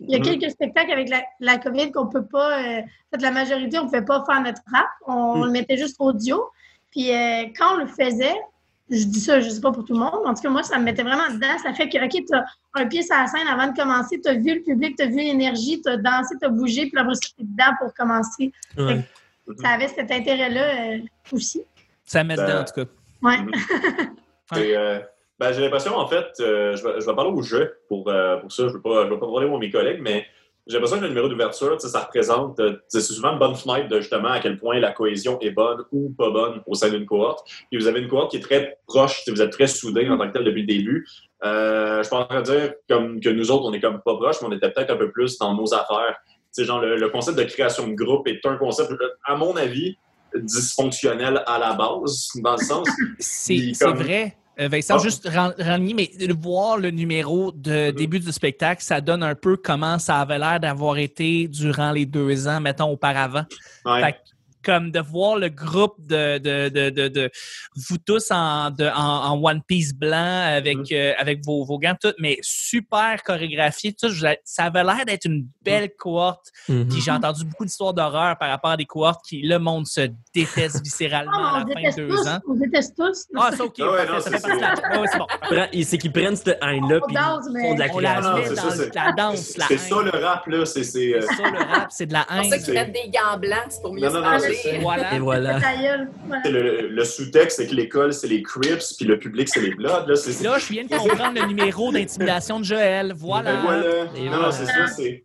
Il 0.00 0.10
y 0.10 0.14
a 0.14 0.18
Mhm. 0.18 0.24
quelques 0.24 0.50
spectacles 0.50 0.92
avec 0.92 1.08
la, 1.08 1.22
la 1.40 1.58
COVID 1.58 1.92
qu'on 1.92 2.06
peut 2.08 2.24
pas. 2.24 2.58
euh, 2.60 2.80
en 2.80 3.18
fait, 3.18 3.22
la 3.22 3.30
majorité, 3.30 3.78
on 3.78 3.82
ne 3.82 3.86
pouvait 3.88 4.04
pas 4.04 4.24
faire 4.24 4.42
notre 4.42 4.62
rap. 4.72 4.86
On, 5.06 5.36
Mhm. 5.38 5.44
le 5.46 5.50
mettait 5.50 5.76
juste 5.76 5.96
audio. 5.98 6.44
Puis 6.90 7.10
euh, 7.12 7.44
quand 7.56 7.74
on 7.74 7.76
le 7.78 7.86
faisait, 7.86 8.34
je 8.90 9.04
dis 9.04 9.20
ça, 9.20 9.40
je 9.40 9.46
ne 9.46 9.50
sais 9.50 9.60
pas 9.60 9.72
pour 9.72 9.84
tout 9.84 9.94
le 9.94 10.00
monde, 10.00 10.20
mais 10.22 10.30
en 10.30 10.34
tout 10.34 10.42
cas, 10.42 10.50
moi, 10.50 10.62
ça 10.62 10.78
me 10.78 10.84
mettait 10.84 11.02
vraiment 11.02 11.28
dedans. 11.32 11.56
Ça 11.62 11.72
fait 11.72 11.88
que, 11.88 11.96
OK, 12.04 12.10
tu 12.10 12.34
as 12.34 12.44
un 12.74 12.86
pied 12.86 13.02
sur 13.02 13.16
la 13.16 13.26
scène 13.26 13.46
avant 13.48 13.68
de 13.72 13.76
commencer, 13.76 14.20
tu 14.20 14.28
as 14.28 14.34
vu 14.34 14.54
le 14.56 14.62
public, 14.62 14.96
tu 14.96 15.02
as 15.04 15.06
vu 15.06 15.16
l'énergie, 15.16 15.80
tu 15.80 15.88
as 15.90 15.96
dansé, 15.96 16.34
tu 16.38 16.44
as 16.46 16.50
bougé, 16.50 16.86
puis 16.90 16.98
après, 17.00 17.14
tu 17.14 17.30
es 17.40 17.44
dedans 17.44 17.72
pour 17.80 17.94
commencer. 17.94 18.52
ouais. 18.76 19.00
Ça 19.60 19.70
avait 19.70 19.88
cet 19.88 20.10
intérêt-là 20.10 20.92
euh, 20.94 20.98
aussi. 21.32 21.62
Ça 22.04 22.22
met 22.22 22.36
Ben, 22.36 22.46
dedans, 22.46 22.60
en 22.60 22.64
tout 22.64 22.74
cas. 22.74 22.90
Ouais. 23.22 23.36
Et, 24.56 24.76
euh, 24.76 24.98
ben, 25.38 25.52
j'ai 25.52 25.62
l'impression, 25.62 25.96
en 25.96 26.06
fait, 26.06 26.26
euh, 26.40 26.76
je, 26.76 26.84
vais, 26.86 27.00
je 27.00 27.06
vais 27.06 27.14
parler 27.14 27.30
au 27.30 27.42
jeu 27.42 27.78
pour, 27.88 28.08
euh, 28.08 28.36
pour 28.36 28.52
ça. 28.52 28.64
Je 28.64 28.68
ne 28.68 28.74
veux 28.74 28.80
pas, 28.82 29.04
je 29.06 29.10
veux 29.10 29.18
pas 29.18 29.26
parler 29.26 29.52
à 29.52 29.58
mes 29.58 29.70
collègues, 29.70 30.00
mais 30.00 30.26
j'ai 30.66 30.74
l'impression 30.74 30.98
que 30.98 31.02
le 31.02 31.08
numéro 31.08 31.28
d'ouverture, 31.28 31.80
ça 31.80 32.00
représente, 32.00 32.60
euh, 32.60 32.76
c'est 32.88 33.00
souvent 33.00 33.32
une 33.32 33.38
bonne 33.38 33.56
fenêtre 33.56 33.88
de 33.88 34.00
justement 34.00 34.28
à 34.28 34.38
quel 34.40 34.58
point 34.58 34.78
la 34.78 34.92
cohésion 34.92 35.38
est 35.40 35.50
bonne 35.50 35.84
ou 35.90 36.10
pas 36.16 36.30
bonne 36.30 36.62
au 36.66 36.74
sein 36.74 36.88
d'une 36.88 37.04
cohorte. 37.04 37.46
Puis 37.70 37.80
vous 37.80 37.86
avez 37.88 38.00
une 38.00 38.08
cohorte 38.08 38.30
qui 38.30 38.36
est 38.36 38.40
très 38.40 38.78
proche, 38.86 39.22
vous 39.26 39.42
êtes 39.42 39.50
très 39.52 39.66
soudés 39.66 40.08
en 40.08 40.16
tant 40.18 40.28
que 40.28 40.34
tel 40.34 40.44
depuis 40.44 40.60
le 40.62 40.66
début. 40.66 41.06
Euh, 41.44 42.02
je 42.02 42.08
de 42.36 42.42
dire 42.42 42.74
comme, 42.88 43.20
que 43.20 43.28
nous 43.28 43.50
autres, 43.50 43.64
on 43.64 43.72
est 43.72 43.80
comme 43.80 44.00
pas 44.04 44.14
proches, 44.14 44.36
mais 44.40 44.48
on 44.48 44.52
était 44.52 44.70
peut-être 44.70 44.90
un 44.90 44.96
peu 44.96 45.10
plus 45.10 45.36
dans 45.38 45.54
nos 45.54 45.74
affaires. 45.74 46.16
Tu 46.54 46.62
sais, 46.62 46.64
genre, 46.64 46.80
le, 46.80 46.96
le 46.96 47.08
concept 47.08 47.38
de 47.38 47.44
création 47.44 47.88
de 47.88 47.94
groupe 47.94 48.28
est 48.28 48.44
un 48.46 48.56
concept, 48.56 48.92
à 49.24 49.34
mon 49.36 49.56
avis, 49.56 49.96
dysfonctionnel 50.36 51.42
à 51.46 51.58
la 51.58 51.72
base, 51.74 52.28
dans 52.36 52.52
le 52.56 52.62
sens. 52.64 52.88
C'est 53.18 53.72
comme- 53.80 53.96
vrai. 53.98 54.36
Euh, 54.60 54.68
Vincent, 54.68 54.96
Ah. 54.98 55.02
juste 55.02 55.28
renligner, 55.28 55.94
mais 55.94 56.10
voir 56.34 56.76
le 56.76 56.90
numéro 56.90 57.52
de 57.52 57.90
début 57.90 58.20
du 58.20 58.30
spectacle, 58.32 58.82
ça 58.82 59.00
donne 59.00 59.22
un 59.22 59.34
peu 59.34 59.56
comment 59.56 59.98
ça 59.98 60.20
avait 60.20 60.38
l'air 60.38 60.60
d'avoir 60.60 60.98
été 60.98 61.48
durant 61.48 61.90
les 61.92 62.04
deux 62.04 62.46
ans, 62.48 62.60
mettons, 62.60 62.90
auparavant. 62.90 63.44
Ouais. 63.86 64.02
Fait 64.02 64.12
que 64.12 64.18
comme 64.64 64.90
de 64.90 65.00
voir 65.00 65.36
le 65.36 65.48
groupe 65.48 65.96
de, 65.98 66.38
de, 66.38 66.68
de, 66.68 66.90
de, 66.90 67.08
de 67.08 67.30
vous 67.88 67.98
tous 67.98 68.30
en, 68.30 68.70
de, 68.70 68.86
en, 68.86 69.32
en 69.32 69.42
One 69.44 69.62
Piece 69.62 69.94
blanc 69.94 70.42
avec, 70.56 70.78
Mhm. 70.78 70.84
euh, 70.92 71.12
avec 71.18 71.44
vos, 71.44 71.64
vos 71.64 71.78
gants, 71.78 71.94
tout, 72.00 72.12
mais 72.18 72.38
super 72.42 73.22
chorégraphié. 73.22 73.92
Tout, 73.92 74.08
Je- 74.08 74.26
ça 74.44 74.64
avait 74.64 74.84
l'air 74.84 75.04
d'être 75.06 75.24
une 75.26 75.46
belle 75.62 75.90
cohorte. 75.96 76.50
Mhm. 76.68 76.88
Puis 76.88 77.00
j'ai 77.00 77.10
entendu 77.10 77.44
beaucoup 77.44 77.64
d'histoires 77.64 77.94
d'horreur 77.94 78.36
par 78.38 78.48
rapport 78.50 78.70
à 78.72 78.76
des 78.76 78.84
cohortes 78.86 79.20
qui, 79.28 79.42
le 79.42 79.58
monde 79.58 79.86
se 79.86 80.08
déteste 80.34 80.82
viscéralement 80.82 81.32
Ah, 81.34 81.56
à 81.56 81.64
la 81.64 81.90
fin 81.90 81.90
de 81.90 81.96
deux 81.96 82.08
tous. 82.08 82.28
ans. 82.28 82.38
On 82.48 82.54
déteste 82.54 82.94
tous. 82.96 83.26
Ah, 83.36 83.50
c'est 83.52 83.60
OK. 83.62 83.74
Ah 83.80 83.90
ouais, 83.90 84.06
parfait, 84.06 84.12
non, 84.12 84.20
ça 84.20 84.30
c'est 84.30 84.30
fait 84.30 84.40
partie 84.42 84.56
de 84.56 84.60
la... 84.60 84.90
Ouais, 84.96 84.98
ouais, 85.00 85.06
c'est 85.10 85.18
bon. 85.18 85.26
Prends- 85.42 85.68
et 85.72 85.84
C'est 85.84 85.98
qu'ils 85.98 86.12
prennent 86.12 86.36
cette 86.36 86.58
haine-là 86.62 87.00
danse, 87.00 87.46
ils 87.50 87.60
font 87.60 87.74
de 87.74 87.78
la 87.78 87.88
création. 87.88 88.34
c'est 88.44 88.54
dans 88.54 88.62
ça, 88.62 88.70
c'est- 88.76 88.94
la 88.94 89.12
danse, 89.12 89.56
la 89.56 89.66
C'est 89.66 89.74
haine. 89.74 89.80
ça 89.80 90.02
le 90.02 90.10
rap, 90.24 90.46
là. 90.46 90.66
C'est. 90.66 90.84
c'est, 90.84 91.14
euh, 91.14 91.20
C'est 91.28 91.34
ça 91.36 91.50
le 91.50 91.58
rap, 91.58 91.86
c'est 91.90 92.06
de 92.06 92.12
la 92.12 92.20
C'est 92.28 92.34
pour 92.36 92.44
ça 92.50 92.56
haine. 92.56 92.62
qu'ils 92.62 92.74
mettent 92.74 92.92
des 92.92 93.10
gants 93.10 93.38
blancs, 93.38 93.58
c'est 93.70 93.82
pour 93.82 93.92
mieux 93.94 94.00
Non, 94.02 94.08
se 94.10 94.14
non, 94.14 94.20
non, 94.22 94.30
Voilà. 94.80 95.58
Et 96.44 96.50
le, 96.50 96.88
le 96.88 97.04
sous-texte, 97.04 97.58
c'est 97.58 97.66
que 97.66 97.74
l'école, 97.74 98.12
c'est 98.12 98.28
les 98.28 98.42
Crips, 98.42 98.96
puis 98.96 99.06
le 99.06 99.18
public, 99.18 99.48
c'est 99.48 99.60
les 99.60 99.74
Bloods. 99.74 100.06
Là, 100.06 100.16
c'est, 100.16 100.42
Là, 100.42 100.58
je 100.58 100.72
viens 100.72 100.84
de 100.84 100.88
comprendre 100.94 101.40
le 101.40 101.46
numéro 101.46 101.92
d'intimidation 101.92 102.58
de 102.60 102.64
Joël. 102.64 103.12
Voilà. 103.16 103.52
Ben 103.54 103.60
voilà. 103.62 103.84
Et 104.16 104.24
non, 104.24 104.36
voilà. 104.36 104.52
c'est 104.52 104.66
ça, 104.66 104.86
c'est. 104.86 105.24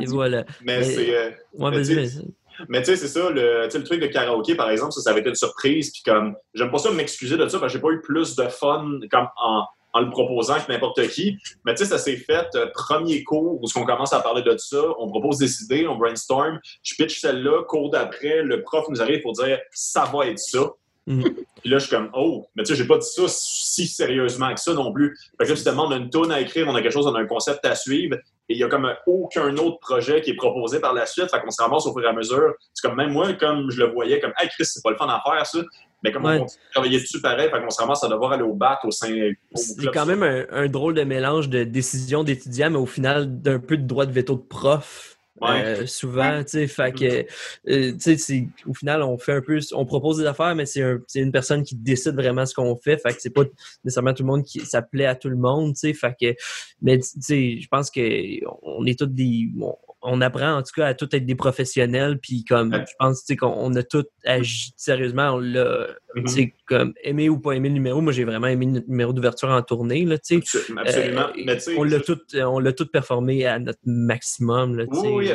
Et 0.00 0.06
voilà. 0.06 0.44
Mais 0.62 0.78
Mais- 0.78 0.84
c'est. 0.84 1.14
euh, 1.16 1.30
Ouais, 1.54 1.70
Mais 1.70 1.76
vas-y, 1.78 1.86
tu 1.88 1.94
sais, 1.94 1.94
vas-y. 1.94 2.24
Mais 2.68 2.78
tu 2.80 2.86
sais, 2.86 2.96
c'est 2.96 3.06
ça, 3.08 3.30
le, 3.30 3.64
tu 3.66 3.70
sais, 3.70 3.78
le 3.78 3.84
truc 3.84 4.00
de 4.00 4.06
karaoké, 4.08 4.56
par 4.56 4.68
exemple, 4.70 4.90
ça, 4.92 5.00
ça 5.00 5.10
avait 5.10 5.20
été 5.20 5.28
une 5.28 5.36
surprise. 5.36 5.92
Puis 5.92 6.02
comme, 6.04 6.34
j'aime 6.54 6.70
pas 6.72 6.78
ça 6.78 6.90
m'excuser 6.90 7.36
de 7.36 7.46
ça 7.46 7.58
parce 7.60 7.72
que 7.72 7.78
j'ai 7.78 7.82
pas 7.82 7.90
eu 7.90 8.00
plus 8.00 8.34
de 8.34 8.48
fun 8.48 8.98
comme 9.10 9.28
en, 9.40 9.64
en 9.92 10.00
le 10.00 10.10
proposant 10.10 10.60
que 10.60 10.70
n'importe 10.70 11.06
qui. 11.08 11.38
Mais 11.64 11.74
tu 11.74 11.84
sais, 11.84 11.90
ça 11.90 11.98
s'est 11.98 12.16
fait 12.16 12.46
euh, 12.54 12.66
premier 12.74 13.24
cours 13.24 13.60
où 13.62 13.66
on 13.76 13.84
commence 13.84 14.12
à 14.12 14.20
parler 14.20 14.42
de 14.42 14.56
ça. 14.58 14.82
On 14.98 15.08
propose 15.08 15.38
des 15.38 15.62
idées, 15.62 15.86
on 15.88 15.96
brainstorm. 15.96 16.60
Je 16.82 16.94
pitch 16.94 17.20
celle-là. 17.20 17.64
Cours 17.64 17.90
d'après, 17.90 18.42
le 18.42 18.62
prof 18.62 18.86
nous 18.88 19.00
arrive 19.00 19.22
pour 19.22 19.32
dire 19.32 19.58
ça 19.70 20.10
va 20.12 20.26
être 20.26 20.38
ça. 20.38 20.70
Mm. 21.06 21.22
Puis 21.22 21.70
là, 21.70 21.78
je 21.78 21.86
suis 21.86 21.96
comme, 21.96 22.10
oh, 22.12 22.46
mais 22.54 22.62
tu 22.62 22.68
sais, 22.68 22.76
j'ai 22.76 22.86
pas 22.86 22.98
dit 22.98 23.08
ça 23.08 23.22
si 23.26 23.86
sérieusement 23.86 24.52
que 24.54 24.60
ça 24.60 24.74
non 24.74 24.92
plus. 24.92 25.16
Fait 25.38 25.44
que 25.46 25.50
là, 25.50 25.56
finalement, 25.56 25.86
on 25.86 25.90
a 25.90 25.96
une 25.96 26.10
tonne 26.10 26.30
à 26.30 26.40
écrire, 26.40 26.68
on 26.68 26.74
a 26.74 26.82
quelque 26.82 26.92
chose, 26.92 27.06
on 27.06 27.14
a 27.14 27.20
un 27.20 27.26
concept 27.26 27.64
à 27.64 27.74
suivre. 27.74 28.16
Et 28.50 28.54
il 28.54 28.58
y 28.58 28.64
a 28.64 28.68
comme 28.68 28.90
aucun 29.06 29.56
autre 29.56 29.78
projet 29.80 30.20
qui 30.20 30.30
est 30.30 30.36
proposé 30.36 30.80
par 30.80 30.92
la 30.92 31.06
suite. 31.06 31.30
Fait 31.30 31.40
qu'on 31.40 31.50
se 31.50 31.62
ramasse 31.62 31.86
au 31.86 31.92
fur 31.92 32.04
et 32.04 32.08
à 32.08 32.12
mesure. 32.12 32.54
C'est 32.74 32.86
comme 32.86 32.96
même 32.96 33.12
moi, 33.12 33.32
comme 33.34 33.70
je 33.70 33.78
le 33.78 33.90
voyais, 33.90 34.20
comme, 34.20 34.32
hey 34.38 34.48
Chris, 34.48 34.66
c'est 34.66 34.82
pas 34.82 34.90
le 34.90 34.96
fun 34.96 35.08
à 35.08 35.22
faire 35.24 35.46
ça. 35.46 35.58
Mais 36.02 36.12
comme 36.12 36.24
Ouais. 36.24 36.36
on 36.36 36.40
continue 36.40 36.62
à 36.68 36.72
travailler 36.72 37.00
dessus 37.00 37.20
pareil, 37.20 37.50
fait 37.50 37.60
qu'on 37.60 37.70
se 37.70 37.80
ramasse 37.80 38.04
à 38.04 38.08
devoir 38.08 38.32
aller 38.32 38.44
au 38.44 38.54
bat 38.54 38.78
au 38.84 38.90
sein. 38.90 39.08
C'est 39.54 39.90
quand 39.92 40.06
même 40.06 40.22
un, 40.22 40.46
un 40.50 40.68
drôle 40.68 40.94
de 40.94 41.02
mélange 41.02 41.48
de 41.48 41.64
décision 41.64 42.22
d'étudiant, 42.24 42.70
mais 42.70 42.76
au 42.78 42.86
final, 42.86 43.40
d'un 43.42 43.58
peu 43.58 43.76
de 43.76 43.82
droit 43.86 44.06
de 44.06 44.12
veto 44.12 44.34
de 44.34 44.40
prof. 44.42 45.14
Ouais. 45.40 45.62
euh, 45.64 45.86
souvent, 45.86 46.42
tu 46.42 46.48
sais, 46.50 46.66
fait 46.66 46.92
que, 46.92 47.04
euh, 47.70 47.92
tu 47.92 48.00
sais, 48.00 48.16
c'est- 48.16 48.48
au 48.66 48.74
final, 48.74 49.04
on 49.04 49.16
fait 49.18 49.34
un 49.34 49.40
peu, 49.40 49.60
on 49.72 49.86
propose 49.86 50.18
des 50.18 50.26
affaires, 50.26 50.52
mais 50.56 50.66
c'est 50.66 50.82
un- 50.82 50.98
c'est 51.06 51.20
une 51.20 51.30
personne 51.30 51.62
qui 51.62 51.76
décide 51.76 52.14
vraiment 52.16 52.44
ce 52.44 52.52
qu'on 52.54 52.74
fait, 52.74 52.98
fait 52.98 53.14
que 53.14 53.20
c'est 53.22 53.30
pas 53.30 53.44
nécessairement 53.84 54.14
tout 54.14 54.24
le 54.24 54.26
monde 54.26 54.42
qui, 54.42 54.58
ça 54.66 54.82
plaît 54.82 55.06
à 55.06 55.14
tout 55.14 55.28
le 55.28 55.36
monde, 55.36 55.74
tu 55.74 55.78
sais, 55.80 55.94
fait 55.94 56.12
que, 56.20 56.34
mais 56.82 56.98
tu 56.98 57.06
sais, 57.20 57.58
je 57.60 57.68
pense 57.68 57.88
que 57.88 58.00
on 58.62 58.84
est 58.84 58.98
tous 58.98 59.06
des, 59.06 59.48
on 60.10 60.20
apprend 60.20 60.54
en 60.56 60.62
tout 60.62 60.72
cas 60.74 60.86
à 60.86 60.94
tous 60.94 61.08
être 61.12 61.26
des 61.26 61.34
professionnels, 61.34 62.18
puis 62.20 62.44
comme, 62.44 62.72
Ouais. 62.72 62.84
je 62.88 62.92
pense, 62.98 63.24
qu'on 63.38 63.52
on 63.56 63.74
a 63.76 63.82
tous 63.82 64.04
agi 64.24 64.72
sérieusement, 64.76 65.34
on 65.34 65.38
l'a, 65.38 65.88
Mhm. 66.14 66.50
comme, 66.66 66.94
aimé 67.04 67.28
ou 67.28 67.38
pas 67.38 67.52
aimé 67.52 67.68
le 67.68 67.74
numéro, 67.74 68.00
moi 68.00 68.12
j'ai 68.12 68.24
vraiment 68.24 68.46
aimé 68.46 68.66
notre 68.66 68.88
numéro 68.88 69.12
d'ouverture 69.12 69.48
en 69.50 69.62
tournée, 69.62 70.04
là. 70.04 70.16
Absolument. 70.16 70.82
Euh, 70.86 71.32
mais 71.44 71.58
on 71.76 71.84
l'a 71.84 72.00
tout, 72.00 72.18
on 72.34 72.58
l'a 72.58 72.72
tout 72.72 72.86
performé 72.86 73.46
à 73.46 73.58
notre 73.58 73.80
maximum. 73.84 74.76
Là, 74.78 74.84
Oui, 74.88 75.30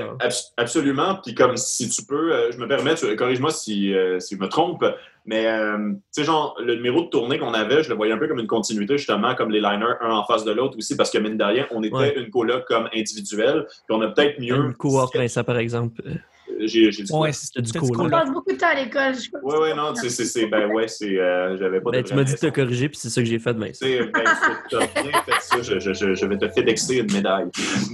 absolument. 0.57 1.19
Puis 1.23 1.35
comme 1.35 1.57
si 1.57 1.89
tu 1.89 2.03
peux, 2.05 2.33
euh, 2.33 2.51
je 2.51 2.57
me 2.57 2.67
permets, 2.67 2.95
corrige-moi 3.15 3.51
si, 3.51 3.93
euh, 3.93 4.19
si 4.19 4.35
je 4.35 4.39
me 4.39 4.47
trompe, 4.47 4.83
mais 5.25 5.45
euh, 5.47 5.77
tu 5.91 5.99
sais, 6.11 6.23
genre, 6.23 6.55
le 6.61 6.75
numéro 6.75 7.03
de 7.03 7.07
tournée 7.09 7.37
qu'on 7.39 7.53
avait, 7.53 7.83
je 7.83 7.89
le 7.89 7.95
voyais 7.95 8.13
un 8.13 8.17
peu 8.17 8.27
comme 8.27 8.39
une 8.39 8.47
continuité, 8.47 8.97
justement, 8.97 9.35
comme 9.35 9.51
les 9.51 9.61
liners, 9.61 9.95
un 10.01 10.11
en 10.11 10.25
face 10.25 10.43
de 10.43 10.51
l'autre 10.51 10.77
aussi, 10.77 10.95
parce 10.97 11.09
que 11.11 11.17
mine 11.17 11.37
de 11.37 11.43
rien, 11.43 11.65
on 11.71 11.81
était 11.83 11.95
Ouais. 11.95 12.17
une 12.19 12.29
coloc 12.29 12.65
comme 12.65 12.89
individuelle, 12.93 13.65
puis 13.67 13.95
on 13.97 14.01
a 14.01 14.07
peut-être 14.09 14.39
mieux. 14.39 14.55
Une 14.55 14.73
cohorte, 14.73 15.15
Vincent, 15.15 15.43
par 15.43 15.57
exemple. 15.57 16.01
Euh, 16.05 16.11
J'ai 16.59 16.91
j'ai 16.91 17.03
dit? 17.03 17.11
Ouais, 17.13 17.31
C'était 17.31 17.61
du 17.61 17.71
cool, 17.73 17.89
On 17.99 18.09
passe 18.09 18.31
beaucoup 18.31 18.51
de 18.51 18.57
temps 18.57 18.67
à 18.67 18.75
l'école. 18.75 19.15
je- 19.15 19.29
Ouais, 19.41 19.57
ouais, 19.59 19.73
non, 19.73 19.93
tu 19.93 20.01
sais, 20.01 20.09
c'est, 20.09 20.25
c'est, 20.25 20.45
ben 20.47 20.69
ouais, 20.71 20.87
c'est, 20.87 21.17
euh, 21.17 21.57
j'avais 21.57 21.81
pas 21.81 21.89
de. 21.91 21.95
Ben, 21.97 22.03
tu 22.03 22.13
m'as 22.13 22.23
dit 22.23 22.33
de 22.33 22.37
te 22.37 22.47
corriger, 22.47 22.89
puis 22.89 22.97
c'est 22.97 23.09
ça 23.09 23.21
que 23.21 23.27
j'ai 23.27 23.39
fait, 23.39 23.55
sais, 23.73 23.99
ben, 24.13 24.23
tu 24.69 24.75
as 24.75 24.79
bien 25.01 25.11
fait 25.25 25.39
ça, 25.41 25.61
je, 25.61 25.79
je, 25.79 25.93
je, 25.93 26.13
je 26.13 26.25
vais 26.25 26.37
te 26.37 26.47
fédexer 26.49 26.97
une 26.97 27.11
médaille. 27.11 27.47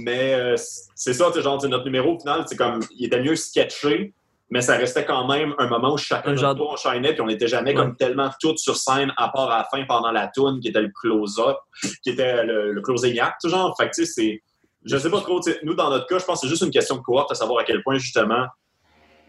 Mais 0.04 0.34
euh, 0.34 0.56
c'est 0.94 1.14
ça, 1.14 1.26
tu 1.28 1.34
sais, 1.34 1.42
genre, 1.42 1.64
notre 1.68 1.84
numéro, 1.84 2.16
au 2.16 2.18
final, 2.18 2.44
c'est 2.46 2.56
comme, 2.56 2.80
il 2.98 3.06
était 3.06 3.22
mieux 3.22 3.36
sketché, 3.36 4.12
mais 4.50 4.60
ça 4.60 4.76
restait 4.76 5.04
quand 5.04 5.26
même 5.28 5.54
un 5.58 5.68
moment 5.68 5.94
où 5.94 5.96
chacun 5.96 6.34
genre- 6.36 6.54
nous 6.56 6.64
on 6.64 6.76
shinait, 6.76 7.12
puis 7.12 7.20
on 7.22 7.26
n'était 7.26 7.48
jamais 7.48 7.70
Ouais. 7.70 7.76
comme 7.76 7.96
tellement 7.96 8.30
toutes 8.40 8.58
sur 8.58 8.76
scène, 8.76 9.12
à 9.16 9.28
part 9.28 9.50
à 9.50 9.58
la 9.58 9.64
fin, 9.64 9.84
pendant 9.86 10.10
la 10.10 10.28
tune 10.28 10.58
qui 10.60 10.68
était 10.68 10.80
le 10.82 10.90
close-up, 11.00 11.56
qui 12.02 12.10
était 12.10 12.44
le, 12.44 12.72
le 12.72 12.80
closing 12.82 13.18
act, 13.20 13.46
genre. 13.48 13.74
Fait 13.78 13.88
que, 13.88 13.94
tu 13.94 14.04
sais, 14.04 14.12
c'est. 14.12 14.42
Je 14.84 14.96
sais 14.96 15.10
pas 15.10 15.20
trop, 15.20 15.40
nous, 15.62 15.74
dans 15.74 15.90
notre 15.90 16.06
cas, 16.06 16.18
je 16.18 16.24
pense 16.24 16.40
que 16.40 16.46
c'est 16.46 16.50
juste 16.50 16.62
une 16.62 16.70
question 16.70 16.96
de 16.96 17.02
cohorte, 17.02 17.30
à 17.30 17.34
savoir 17.34 17.60
à 17.60 17.64
quel 17.64 17.82
point, 17.82 17.98
justement, 17.98 18.46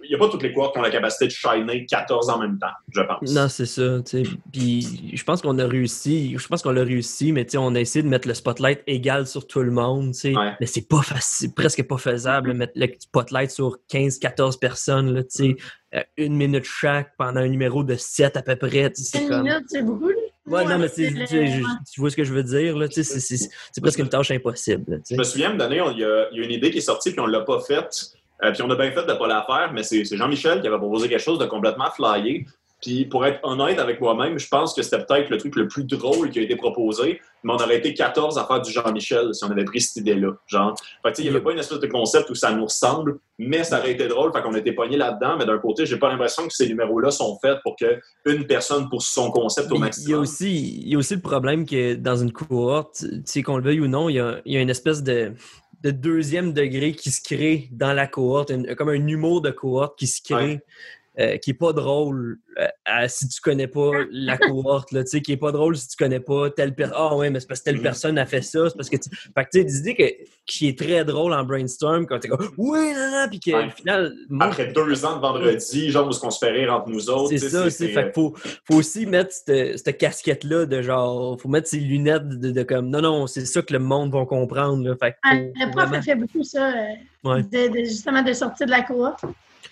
il 0.04 0.10
n'y 0.10 0.16
a 0.16 0.18
pas 0.18 0.30
toutes 0.30 0.44
les 0.44 0.54
cohortes 0.54 0.74
qui 0.74 0.80
ont 0.80 0.84
la 0.84 0.90
capacité 0.90 1.26
de 1.28 1.32
shiner 1.32 1.86
14 1.86 2.30
en 2.30 2.40
même 2.40 2.58
temps, 2.60 2.72
je 2.94 3.02
pense. 3.02 3.34
Non, 3.34 3.48
c'est 3.50 3.66
ça. 3.66 4.00
Puis 4.52 5.12
je 5.14 5.24
pense 5.24 5.42
qu'on 5.42 5.58
a 5.60 5.66
réussi, 5.68 6.36
je 6.38 6.48
pense 6.48 6.62
qu'on 6.62 6.72
l'a 6.72 6.84
réussi, 6.84 7.32
mais 7.32 7.46
on 7.58 7.76
a 7.76 7.80
essayé 7.80 8.04
de 8.04 8.08
mettre 8.10 8.28
le 8.28 8.34
spotlight 8.34 8.82
égal 8.88 9.28
sur 9.28 9.48
tout 9.48 9.62
le 9.62 9.72
monde. 9.72 10.14
Ouais. 10.24 10.34
Mais 10.60 10.66
c'est 10.66 10.88
pas 10.88 11.02
facile, 11.02 11.54
presque 11.54 11.84
pas 11.88 11.98
faisable 11.98 12.50
de 12.50 12.54
mettre 12.54 12.74
le 12.76 12.88
spotlight 13.00 13.52
sur 13.52 13.78
15-14 13.92 14.60
personnes, 14.60 15.14
là, 15.14 15.22
sais. 15.28 15.56
Euh, 15.94 16.00
une 16.16 16.36
minute 16.38 16.64
chaque 16.64 17.18
pendant 17.18 17.42
un 17.42 17.50
numéro 17.50 17.84
de 17.84 17.96
7 17.96 18.38
à 18.38 18.42
peu 18.42 18.56
près, 18.56 18.94
Une 19.20 19.28
comme... 19.28 19.44
minute, 19.44 19.64
c'est 19.68 19.82
beaucoup. 19.82 20.10
Ouais, 20.48 20.64
non, 20.66 20.80
mais 20.80 20.90
tu, 20.90 22.00
vois 22.00 22.10
ce 22.10 22.16
que 22.16 22.24
je 22.24 22.34
veux 22.34 22.44
dire, 22.44 22.78
là, 22.78 22.88
c'est- 22.90 23.04
c'est 23.04 23.20
c'est 23.38 23.82
presque 23.82 24.00
une 24.00 24.10
tâche 24.10 24.32
impossible, 24.32 24.84
là. 24.88 24.98
Je 25.10 25.16
me 25.16 25.24
souviens, 25.24 25.54
me 25.54 25.58
donner, 25.60 25.82
on- 25.82 25.92
il 25.92 25.98
y, 25.98 26.02
y 26.02 26.04
a 26.06 26.30
une 26.44 26.52
idée 26.52 26.72
qui 26.72 26.80
est 26.80 26.82
sortie, 26.82 27.12
puis 27.12 27.20
on 27.20 27.26
l'a 27.28 27.42
pas 27.42 27.60
faite. 27.60 28.14
Euh, 28.44 28.52
puis 28.52 28.62
on 28.64 28.70
a 28.70 28.76
bien 28.76 28.92
fait 28.92 29.06
de 29.06 29.12
ne 29.12 29.18
pas 29.18 29.28
la 29.28 29.44
faire, 29.44 29.72
mais 29.74 29.84
c'est 29.84 30.04
Jean-Michel 30.06 30.62
qui 30.62 30.68
avait 30.68 30.78
proposé 30.78 31.08
quelque 31.08 31.24
chose 31.24 31.40
de 31.40 31.46
complètement 31.46 31.92
flyé. 31.92 32.46
Puis 32.82 33.06
pour 33.06 33.26
être 33.26 33.40
honnête 33.44 33.78
avec 33.80 34.02
moi-même, 34.02 34.40
je 34.40 34.48
pense 34.48 34.74
que 34.74 34.82
c'était 34.82 35.04
peut-être 35.06 35.30
le 35.30 35.38
truc 35.38 35.56
le 35.56 35.68
plus 35.68 35.84
drôle 35.84 36.32
qui 36.32 36.40
a 36.40 36.42
été 36.42 36.56
proposé, 36.56 37.22
mais 37.44 37.54
on 37.54 37.58
aurait 37.58 37.78
été 37.78 37.94
14 37.94 38.40
à 38.40 38.46
faire 38.46 38.60
du 38.60 38.72
Jean-Michel 38.72 39.36
si 39.36 39.44
on 39.44 39.52
avait 39.52 39.66
pris 39.66 39.82
cette 39.82 39.98
idée-là. 39.98 40.32
Genre, 40.48 40.76
fait 41.06 41.20
il 41.20 41.24
n'y 41.26 41.30
avait 41.30 41.42
pas 41.42 41.52
une 41.52 41.60
espèce 41.60 41.80
de 41.80 41.88
concept 41.88 42.32
où 42.32 42.36
ça 42.36 42.52
nous 42.52 42.64
ressemble, 42.64 43.20
mais 43.38 43.64
ça 43.64 43.80
aurait 43.80 43.92
été 43.92 44.08
drôle, 44.08 44.32
fait 44.34 44.42
qu'on 44.42 44.56
était 44.56 44.74
poigné 44.74 44.98
là-dedans. 44.98 45.38
Mais 45.38 45.46
d'un 45.46 45.60
côté, 45.60 45.86
j'ai 45.86 45.98
pas 45.98 46.10
l'impression 46.10 46.48
que 46.48 46.54
ces 46.54 46.68
numéros-là 46.68 47.12
sont 47.12 47.38
faits 47.40 47.60
pour 47.62 47.76
que 47.76 48.00
une 48.26 48.48
personne 48.48 48.90
pousse 48.90 49.08
son 49.08 49.30
concept 49.30 49.72
au 49.72 49.76
Il 49.76 49.80
y 49.80 49.82
a 49.82 49.86
maximum. 49.86 50.22
aussi, 50.22 50.82
il 50.82 50.90
y 50.90 50.96
a 50.96 50.98
aussi 50.98 51.14
le 51.14 51.22
problème 51.22 51.68
que 51.68 51.94
dans 51.94 52.16
une 52.16 52.32
cohorte, 52.32 53.02
tu 53.02 53.22
sais, 53.26 53.44
qu'on 53.44 53.58
le 53.58 53.64
veuille 53.64 53.82
ou 53.82 53.88
non, 53.88 54.10
il 54.10 54.16
y 54.16 54.20
a, 54.20 54.42
il 54.46 54.54
y 54.54 54.58
a 54.58 54.62
une 54.62 54.72
espèce 54.72 55.04
de, 55.04 55.34
de 55.84 55.92
deuxième 55.92 56.54
degré 56.54 56.94
qui 56.94 57.12
se 57.12 57.22
crée 57.22 57.70
dans 57.72 57.94
la 57.94 58.08
cohorte, 58.08 58.52
comme 58.76 58.90
un 58.90 59.08
humour 59.08 59.42
de 59.42 59.52
cohorte 59.52 59.98
qui 59.98 60.08
se 60.08 60.22
crée, 60.22 60.62
euh, 61.20 61.38
qui 61.38 61.50
est 61.52 61.54
pas 61.56 61.74
drôle 61.74 62.38
euh, 62.60 62.68
à- 62.86 63.08
si 63.10 63.28
tu 63.28 63.42
connais 63.42 63.68
pas 63.68 63.92
la 64.12 64.38
cohorte, 64.38 64.92
là, 64.94 65.04
tu 65.04 65.10
sais, 65.10 65.22
qui 65.22 65.34
est 65.34 65.38
pas 65.38 65.52
drôle 65.52 65.76
si 65.76 65.88
tu 65.90 65.98
connais 65.98 66.20
pas 66.22 66.50
telle 66.50 66.74
personne. 66.74 66.96
Ah 66.98 67.16
ouais, 67.18 67.30
mais 67.30 67.40
c'est 67.42 67.48
parce 67.48 67.60
que 67.60 67.66
telle 67.66 67.78
Mhm. 67.78 67.82
personne 67.84 68.18
a 68.18 68.26
fait 68.26 68.42
ça, 68.42 68.70
c'est 68.70 68.76
parce 68.78 68.90
que 68.90 68.98
tu... 68.98 69.10
Fait 69.10 69.44
que 69.44 69.50
tu 69.52 69.60
sais, 69.60 69.64
des 69.66 69.78
idées 69.80 69.96
que, 69.96 70.04
qui 70.46 70.68
est 70.70 70.78
très 70.78 71.04
drôle 71.06 71.34
en 71.34 71.44
brainstorm 71.44 72.06
quand 72.06 72.20
t'es 72.20 72.28
comme 72.30 72.48
oui, 72.58 72.94
non, 72.94 73.12
non, 73.12 73.26
puis 73.30 73.40
qu'au 73.40 73.58
Ouais. 73.58 73.70
final, 73.72 74.14
moi, 74.30 74.48
Après 74.48 74.68
deux 74.72 75.06
ans 75.06 75.16
de 75.18 75.22
vendredi, 75.22 75.92
genre 75.92 76.10
qu'on 76.20 76.30
se 76.32 76.46
rire 76.46 76.74
entre 76.74 76.90
nous 76.90 77.10
autres. 77.10 77.30
c'est 77.30 77.50
ça, 77.50 77.70
c'est 77.70 77.90
fait 77.90 78.12
faut, 78.14 78.34
faut 78.66 78.76
aussi 78.76 79.06
mettre 79.06 79.32
cette, 79.34 79.78
cette 79.80 79.98
casquette-là 79.98 80.66
de 80.66 80.82
genre, 80.82 81.40
faut 81.42 81.50
mettre 81.50 81.68
ses 81.68 81.80
lunettes 81.80 82.28
de, 82.28 82.52
de 82.52 82.64
comme, 82.64 82.90
non, 82.90 83.02
non, 83.02 83.28
c'est 83.28 83.46
ça 83.46 83.62
que 83.62 83.74
le 83.74 83.80
monde 83.80 84.12
va 84.14 84.26
comprendre. 84.26 84.84
Là, 84.88 84.96
fait 84.98 85.12
que 85.12 85.18
Ah, 85.24 85.32
faut- 85.36 85.38
Le 85.56 85.72
prof 85.72 85.84
vraiment- 85.84 85.98
a 85.98 86.02
fait 86.02 86.16
beaucoup 86.16 86.44
ça, 86.44 86.70
euh, 86.70 86.84
Ouais. 87.24 87.44
de, 87.44 87.68
de- 87.72 87.84
justement 87.86 88.22
de 88.24 88.34
sortir 88.34 88.66
de 88.66 88.72
la 88.72 88.82
cohorte. 88.82 89.24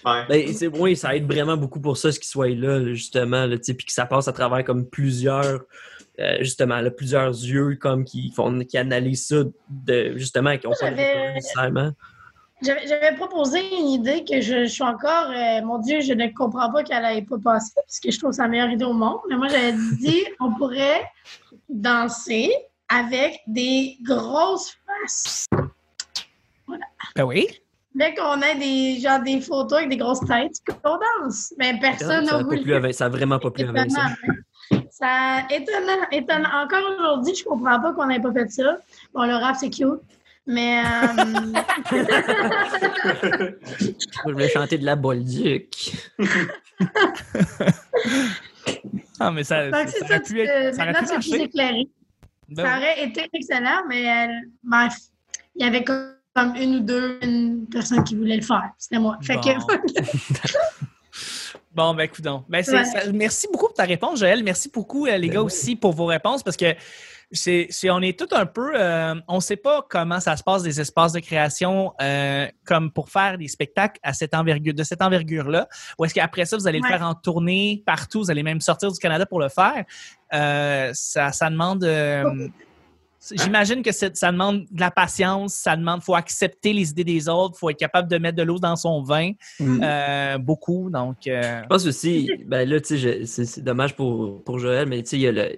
Ouais. 0.05 0.25
Ben, 0.29 0.53
c'est, 0.53 0.67
oui, 0.67 0.95
ça 0.95 1.15
aide 1.15 1.25
vraiment 1.31 1.57
beaucoup 1.57 1.79
pour 1.81 1.97
ça, 1.97 2.11
ce 2.11 2.19
qu'il 2.19 2.27
soit 2.29 2.49
là, 2.49 2.93
justement, 2.93 3.45
là, 3.45 3.57
puis 3.57 3.75
que 3.85 3.91
ça 3.91 4.05
passe 4.05 4.27
à 4.27 4.33
travers 4.33 4.63
comme 4.63 4.87
plusieurs, 4.87 5.61
euh, 6.19 6.37
justement, 6.39 6.79
là, 6.79 6.89
plusieurs 6.91 7.29
yeux 7.29 7.75
comme 7.75 8.05
qui 8.05 8.31
font, 8.31 8.59
qui 8.59 8.77
analysent 8.77 9.27
ça, 9.27 9.43
de, 9.69 10.13
justement, 10.17 10.57
qui 10.57 10.67
ont 10.67 10.71
pas 10.71 10.89
J'avais- 10.89 11.33
nécessairement. 11.33 11.91
J'avais 12.61 13.15
proposé 13.15 13.59
une 13.79 13.87
idée 13.87 14.25
que 14.25 14.41
je, 14.41 14.65
je 14.65 14.69
suis 14.69 14.83
encore, 14.83 15.29
euh, 15.31 15.61
mon 15.65 15.77
Dieu, 15.79 16.01
je 16.01 16.11
ne 16.11 16.27
comprends 16.27 16.69
pas 16.71 16.83
qu'elle 16.83 17.03
n'ait 17.03 17.21
pas 17.21 17.37
passé, 17.41 17.71
parce 17.75 18.01
que 18.01 18.11
je 18.11 18.17
trouve 18.19 18.31
que 18.31 18.35
c'est 18.35 18.41
la 18.41 18.49
meilleure 18.49 18.69
idée 18.69 18.83
au 18.83 18.91
monde. 18.93 19.19
Mais 19.29 19.37
moi, 19.37 19.47
j'avais 19.47 19.71
dit, 20.01 20.25
on 20.41 20.53
pourrait 20.55 21.09
danser 21.69 22.51
avec 22.89 23.39
des 23.47 23.97
grosses 24.03 24.73
faces. 24.85 25.45
Ben 27.15 27.23
oui. 27.23 27.47
Dès 27.95 28.13
qu'on 28.13 28.39
ait 28.41 28.55
des, 28.55 28.99
genre, 28.99 29.19
des 29.21 29.41
photos 29.41 29.79
avec 29.79 29.89
des 29.89 29.97
grosses 29.97 30.19
têtes, 30.25 30.57
qu'on 30.83 30.97
danse. 31.23 31.53
Mais 31.57 31.77
personne 31.79 32.25
Ça 32.25 32.33
n'a 32.33 32.39
a, 32.39 32.43
voulu. 32.43 32.73
à 32.73 32.93
ça 32.93 33.05
a 33.05 33.09
vraiment 33.09 33.39
pas 33.39 33.49
plu 33.51 33.63
à 33.67 33.71
Vincent. 33.71 33.99
Étonnant. 34.71 34.83
Ça, 34.91 35.39
étonnant, 35.49 36.05
étonnant. 36.11 36.49
Encore 36.63 36.83
aujourd'hui, 36.99 37.33
je 37.35 37.43
comprends 37.43 37.79
pas 37.81 37.93
qu'on 37.93 38.05
n'ait 38.07 38.19
pas 38.19 38.31
fait 38.31 38.49
ça. 38.51 38.77
Bon, 39.13 39.23
le 39.25 39.33
rap, 39.35 39.55
c'est 39.59 39.69
cute. 39.69 39.87
Mais. 40.45 40.81
euh, 40.83 41.53
Je 43.79 44.31
voulais 44.31 44.49
chanter 44.49 44.77
de 44.77 44.85
la 44.85 44.95
Bolduc. 44.95 45.93
Ah, 49.21 49.31
mais 49.31 49.43
ça, 49.43 49.69
donc, 49.69 49.81
c'est 49.89 49.99
ça 49.99 50.07
ça. 50.07 50.13
aurait 50.15 50.21
tu- 50.23 50.33
pu 50.33 50.39
être. 50.41 50.75
Ça 50.75 50.85
maintenant, 50.85 51.01
es 51.01 51.03
plus 51.05 51.11
marcher. 51.31 51.41
éclairé. 51.43 51.89
Ben 52.47 52.63
Ça 52.65 52.71
oui. 52.71 52.77
aurait 52.77 53.03
été 53.05 53.29
excellent, 53.33 53.81
mais 53.89 54.09
euh, 54.09 54.27
bref, 54.63 54.93
il 55.55 55.65
y 55.65 55.67
avait 55.67 55.83
comme 55.83 56.13
comme 56.39 56.55
une 56.55 56.75
ou 56.77 56.79
deux 56.79 57.19
une 57.21 57.65
personne 57.71 58.03
qui 58.03 58.15
voulait 58.15 58.37
le 58.37 58.41
faire. 58.43 58.69
C'était 58.77 58.99
moi. 58.99 59.17
Fait 59.21 59.35
que, 59.35 59.49
Bon, 61.75 61.93
ben, 61.93 62.07
coudonc. 62.09 62.43
Ben, 62.49 62.63
c'est- 62.63 62.73
Ouais. 62.73 62.85
ça- 62.85 63.11
merci 63.13 63.47
beaucoup 63.51 63.67
pour 63.67 63.73
ta 63.75 63.83
réponse, 63.83 64.19
Joël. 64.19 64.43
Merci 64.43 64.69
beaucoup, 64.73 65.05
euh, 65.05 65.17
les 65.17 65.27
Ben 65.27 65.35
gars, 65.35 65.39
oui. 65.41 65.45
aussi, 65.45 65.75
pour 65.75 65.93
vos 65.93 66.05
réponses, 66.05 66.41
parce 66.43 66.57
que 66.57 66.75
c'est, 67.31 67.69
on 67.91 68.01
est 68.01 68.17
tout 68.17 68.27
un 68.35 68.47
peu... 68.47 68.71
euh, 68.75 69.13
on 69.27 69.35
ne 69.35 69.39
sait 69.39 69.55
pas 69.55 69.85
comment 69.87 70.19
ça 70.19 70.35
se 70.35 70.41
passe 70.43 70.63
des 70.63 70.81
espaces 70.81 71.13
de 71.13 71.19
création 71.19 71.93
euh, 72.01 72.47
comme 72.65 72.91
pour 72.91 73.09
faire 73.09 73.37
des 73.37 73.47
spectacles 73.47 73.99
à 74.01 74.13
cette 74.13 74.33
envergure, 74.33 74.73
de 74.73 74.83
cette 74.83 75.01
envergure-là. 75.03 75.67
Ou 75.99 76.05
est-ce 76.05 76.15
qu'après 76.15 76.45
ça, 76.45 76.57
vous 76.57 76.67
allez 76.67 76.79
le 76.79 76.87
faire 76.87 77.03
en 77.03 77.13
tournée 77.13 77.83
partout? 77.85 78.21
Vous 78.23 78.31
allez 78.31 78.41
même 78.43 78.61
sortir 78.61 78.91
du 78.91 78.97
Canada 78.97 79.27
pour 79.27 79.39
le 79.39 79.49
faire? 79.49 79.85
Euh, 80.33 80.89
ça, 80.93 81.31
ça 81.31 81.49
demande... 81.51 81.83
J'imagine 83.31 83.83
que 83.83 83.91
ça 83.91 84.09
demande 84.31 84.65
de 84.71 84.79
la 84.79 84.91
patience, 84.91 85.53
ça 85.53 85.75
demande, 85.75 86.01
faut 86.01 86.15
accepter 86.15 86.71
les 86.71 86.91
idées 86.91 87.03
des 87.03 87.27
autres, 87.27 87.57
faut 87.59 87.69
être 87.69 87.77
capable 87.77 88.09
de 88.09 88.17
mettre 88.17 88.37
de 88.37 88.43
l'eau 88.43 88.59
dans 88.59 88.75
son 88.77 89.03
vin, 89.03 89.31
Mm. 89.59 89.81
euh, 89.83 90.37
beaucoup. 90.37 90.89
Donc, 90.89 91.27
euh, 91.27 91.61
Je 91.63 91.67
pense 91.67 91.85
aussi, 91.85 92.29
ben 92.45 92.67
là, 92.67 92.79
tu 92.79 92.97
sais, 92.97 93.25
c'est 93.25 93.61
dommage 93.63 93.95
pour, 93.95 94.43
pour 94.43 94.57
Joël, 94.59 94.87
mais 94.87 95.03
tu 95.03 95.09
sais, 95.09 95.17
il 95.17 95.21
y 95.23 95.27
a 95.27 95.49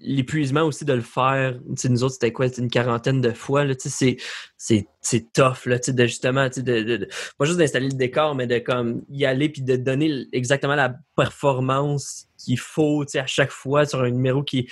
l'épuisement 0.00 0.62
aussi 0.62 0.84
de 0.86 0.94
le 0.94 1.02
faire. 1.02 1.58
Tu 1.68 1.74
sais, 1.76 1.88
nous 1.90 2.02
autres, 2.02 2.14
c'était 2.14 2.32
quoi? 2.32 2.48
C'était 2.48 2.62
une 2.62 2.70
quarantaine 2.70 3.20
de 3.20 3.32
fois, 3.32 3.64
là, 3.64 3.74
tu 3.74 3.88
sais, 3.88 4.16
c'est- 4.16 4.16
c'est 4.56 4.86
c'est 5.02 5.32
tough, 5.32 5.64
là, 5.64 5.78
tu 5.78 5.86
sais, 5.86 5.92
de 5.94 6.06
justement, 6.06 6.46
tu 6.50 6.56
sais, 6.56 6.62
de, 6.62 6.82
de- 6.82 6.96
de- 6.98 7.08
pas 7.38 7.46
juste 7.46 7.56
d'installer 7.58 7.88
le 7.88 7.94
décor, 7.94 8.34
mais 8.34 8.46
de 8.46 8.58
comme 8.58 9.02
y 9.10 9.24
aller 9.24 9.48
puis 9.48 9.62
de 9.62 9.76
donner 9.76 10.26
exactement 10.32 10.74
la 10.74 10.94
performance 11.16 12.26
qu'il 12.38 12.58
faut, 12.58 13.04
tu 13.04 13.12
sais, 13.12 13.18
à 13.18 13.26
chaque 13.26 13.50
fois 13.50 13.86
sur 13.86 14.00
un 14.02 14.10
numéro 14.10 14.42
qui, 14.42 14.68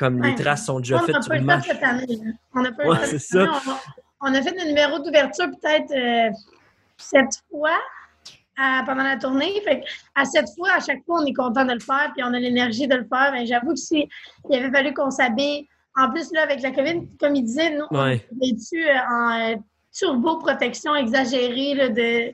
comme 0.00 0.22
les 0.22 0.34
traces 0.34 0.64
sont 0.64 0.80
déjà 0.80 0.96
on 0.96 1.00
faites, 1.00 1.28
pas 1.28 1.56
le 1.56 1.62
cette 1.62 1.82
année. 1.82 2.18
On 2.54 2.62
n'a 2.62 2.72
pas 2.72 2.86
Ouais, 2.86 3.12
le 3.12 3.18
cette 3.18 3.38
année. 3.38 3.50
On, 4.22 4.28
on 4.30 4.34
a 4.34 4.42
fait 4.42 4.52
des 4.52 4.64
numéros 4.64 4.98
d'ouverture 4.98 5.46
peut-être 5.50 5.92
euh, 5.92 6.30
sept 6.96 7.28
fois 7.50 7.78
à- 8.56 8.82
pendant 8.86 9.04
la 9.04 9.18
tournée. 9.18 9.60
Fait 9.62 9.84
à 10.14 10.24
sept 10.24 10.46
fois, 10.56 10.70
à 10.72 10.80
chaque 10.80 11.04
fois, 11.04 11.20
on 11.20 11.26
est 11.26 11.34
content 11.34 11.66
de 11.66 11.74
le 11.74 11.80
faire 11.80 12.10
puis 12.14 12.24
on 12.24 12.32
a 12.32 12.38
l'énergie 12.38 12.88
de 12.88 12.94
le 12.96 13.04
faire. 13.04 13.30
Mais 13.32 13.44
j'avoue 13.44 13.74
que 13.74 13.78
si 13.78 14.08
il 14.48 14.56
avait 14.56 14.70
fallu 14.70 14.94
qu'on 14.94 15.10
s'habille. 15.10 15.68
En 15.96 16.10
plus, 16.10 16.32
là, 16.32 16.44
avec 16.44 16.62
la 16.62 16.70
COVID, 16.70 17.08
comme 17.18 17.34
il 17.34 17.42
disait, 17.42 17.76
nous, 17.76 17.84
on 17.90 18.06
est 18.06 18.26
vêtus 18.40 18.88
euh, 18.88 18.94
en 19.10 19.52
euh, 19.52 19.56
turbo-protection 19.92 20.94
exagérée 20.94 21.74
là, 21.74 21.88
de, 21.90 22.32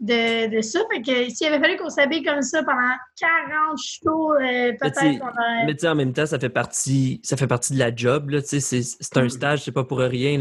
de, 0.00 0.54
de 0.56 0.60
ça. 0.60 0.80
Fait 0.92 1.02
que 1.02 1.30
s'il 1.30 1.46
avait 1.48 1.58
fallu 1.58 1.76
qu'on 1.76 1.90
s'habille 1.90 2.22
comme 2.22 2.42
ça 2.42 2.62
pendant 2.62 2.94
40 3.20 3.78
shows, 3.78 4.32
euh, 4.34 4.72
peut-être 4.80 4.94
qu'on 5.18 5.26
aurait- 5.26 5.66
Mais 5.66 5.74
tu 5.74 5.80
sais, 5.80 5.88
en 5.88 5.94
même 5.94 6.12
temps, 6.12 6.26
ça 6.26 6.38
fait 6.38 6.48
partie, 6.48 7.20
ça 7.24 7.36
fait 7.36 7.46
partie 7.46 7.72
de 7.74 7.78
la 7.78 7.94
job. 7.94 8.30
Là, 8.30 8.40
tu 8.42 8.60
sais, 8.60 8.82
c'est, 8.82 9.16
un 9.16 9.28
stage, 9.28 9.64
c'est 9.64 9.72
pas 9.72 9.84
pour 9.84 9.98
rien. 9.98 10.38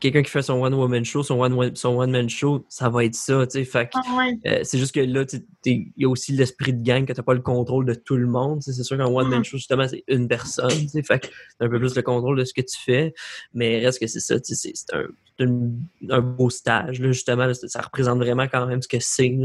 Quelqu'un 0.00 0.22
qui 0.22 0.30
fait 0.30 0.42
son 0.42 0.62
one-woman 0.62 1.04
show, 1.04 1.22
son 1.22 1.40
one- 1.40 1.74
son 1.74 1.98
one-man 1.98 2.28
show, 2.28 2.64
ça 2.68 2.88
va 2.88 3.04
être 3.04 3.14
ça. 3.14 3.44
tu 3.46 3.58
sais. 3.58 3.64
Fait 3.64 3.86
que, 3.86 3.90
Ah 3.94 4.16
ouais. 4.18 4.38
euh, 4.46 4.60
c'est 4.62 4.78
juste 4.78 4.94
que 4.94 5.00
là, 5.00 5.24
tu 5.24 5.38
sais, 5.38 5.44
t'es- 5.62 5.86
il 5.96 6.02
y 6.02 6.04
a 6.04 6.08
aussi 6.08 6.32
l'esprit 6.32 6.72
de 6.72 6.82
gang 6.82 7.04
que 7.04 7.12
t'as 7.12 7.22
pas 7.22 7.34
le 7.34 7.40
contrôle 7.40 7.84
de 7.86 7.94
tout 7.94 8.16
le 8.16 8.26
monde. 8.26 8.60
tu 8.60 8.66
sais. 8.70 8.72
C'est 8.72 8.84
sûr 8.84 8.96
qu'un 8.96 9.06
one-man 9.06 9.38
Mhm. 9.38 9.44
show, 9.44 9.56
justement, 9.56 9.88
c'est 9.88 10.04
une 10.08 10.28
personne. 10.28 10.70
tu 10.70 10.88
sais. 10.88 11.02
Fait 11.02 11.18
que 11.18 11.26
t'as 11.58 11.66
un 11.66 11.68
peu 11.68 11.78
plus 11.78 11.96
le 11.96 12.02
contrôle 12.02 12.38
de 12.38 12.44
ce 12.44 12.54
que 12.54 12.60
tu 12.60 12.76
fais. 12.84 13.14
Mais 13.54 13.80
reste 13.84 13.98
que 14.00 14.06
c'est 14.06 14.20
ça. 14.20 14.38
tu 14.38 14.54
sais, 14.54 14.70
C'est, 14.74 14.94
un, 14.94 15.04
une- 15.42 15.80
un 16.10 16.20
beau 16.20 16.50
stage. 16.50 17.00
Là, 17.00 17.12
justement, 17.12 17.46
là, 17.46 17.54
ça 17.54 17.80
représente 17.80 18.18
vraiment 18.18 18.44
quand 18.44 18.66
même 18.66 18.80
ce 18.82 18.88
que 18.88 18.98
c'est. 19.00 19.36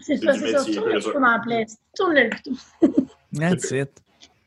C'est 0.00 0.16
ça, 0.18 0.32
c'est 0.34 0.52
ça. 0.52 0.64
Tourne 0.64 0.90
le 0.92 1.00
couteau 1.00 1.12
dans 1.20 1.20
la 1.32 1.38
plaie. 1.40 1.66
Tourne 1.96 2.14
le 2.14 2.30
couteau. 2.30 3.06
That's 3.34 3.70
it. 3.72 3.90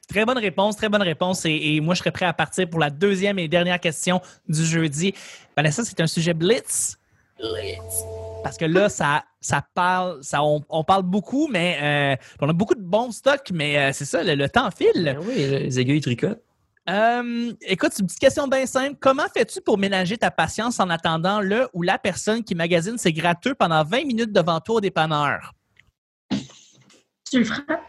Très 0.08 0.26
bonne 0.26 0.38
réponse, 0.40 0.76
très 0.76 0.90
bonne 0.90 1.02
réponse. 1.04 1.46
Et, 1.46 1.76
et 1.76 1.82
moi, 1.82 1.94
je 1.96 2.00
serais 2.00 2.12
prêt 2.12 2.26
à 2.26 2.34
partir 2.34 2.70
pour 2.70 2.80
la 2.80 2.90
deuxième 2.90 3.40
et 3.40 3.48
dernière 3.48 3.80
question 3.80 4.22
du 4.50 4.66
jeudi. 4.66 5.14
Vanessa, 5.56 5.84
c'est 5.86 6.00
un 6.02 6.08
sujet 6.08 6.34
blitz. 6.34 6.98
Parce 8.44 8.58
que 8.58 8.66
là, 8.66 8.90
ça, 8.90 9.24
ça 9.40 9.64
parle, 9.74 10.20
ça, 10.24 10.44
on, 10.44 10.62
on 10.70 10.84
parle 10.84 11.04
beaucoup, 11.04 11.48
mais 11.48 11.78
euh, 11.82 12.24
on 12.40 12.50
a 12.50 12.54
beaucoup 12.54 12.76
de 12.76 12.82
bons 12.82 13.12
stocks, 13.12 13.52
mais 13.54 13.78
euh, 13.78 13.90
c'est 13.94 14.06
ça, 14.06 14.24
le, 14.24 14.36
le 14.36 14.50
temps 14.50 14.70
file. 14.72 14.92
Ben 14.96 15.18
oui, 15.26 15.36
les 15.38 15.80
aiguilles 15.80 16.02
tricotent. 16.02 16.42
Euh, 16.90 17.54
écoute, 17.62 17.92
c'est 17.94 18.00
une 18.02 18.08
petite 18.08 18.20
question 18.20 18.48
bien 18.48 18.66
simple. 18.66 18.98
Comment 19.00 19.28
fais-tu 19.36 19.62
pour 19.62 19.78
ménager 19.78 20.18
ta 20.18 20.32
patience 20.32 20.80
en 20.80 20.90
attendant 20.90 21.40
le 21.40 21.68
ou 21.74 21.84
la 21.84 21.98
personne 22.00 22.44
qui 22.44 22.56
magasine 22.56 22.98
ses 22.98 23.14
gratteux 23.14 23.54
pendant 23.54 23.84
20 23.84 24.06
minutes 24.06 24.32
devant 24.32 24.60
toi 24.60 24.76
au 24.76 24.82
dépanneur? 24.82 25.54
Tu 27.30 27.40
le 27.40 27.46
frappes. 27.46 27.82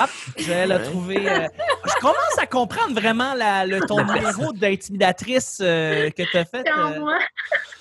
Hop, 0.00 0.10
Joël 0.38 0.72
a 0.72 0.78
Ouais. 0.78 0.84
trouvé. 0.84 1.16
euh, 1.30 1.46
je 1.84 2.00
commence 2.00 2.38
à 2.38 2.46
comprendre 2.46 2.94
vraiment 2.98 3.34
la- 3.34 3.64
le, 3.64 3.78
ton 3.80 4.04
numéro 4.04 4.52
d'intimidatrice 4.52 5.58
euh, 5.60 6.10
que 6.10 6.22
tu 6.28 6.36
as 6.36 6.44
fait. 6.44 6.62
C'est 6.64 6.72
en 6.72 6.92
euh, 6.94 6.98
moi. 6.98 7.18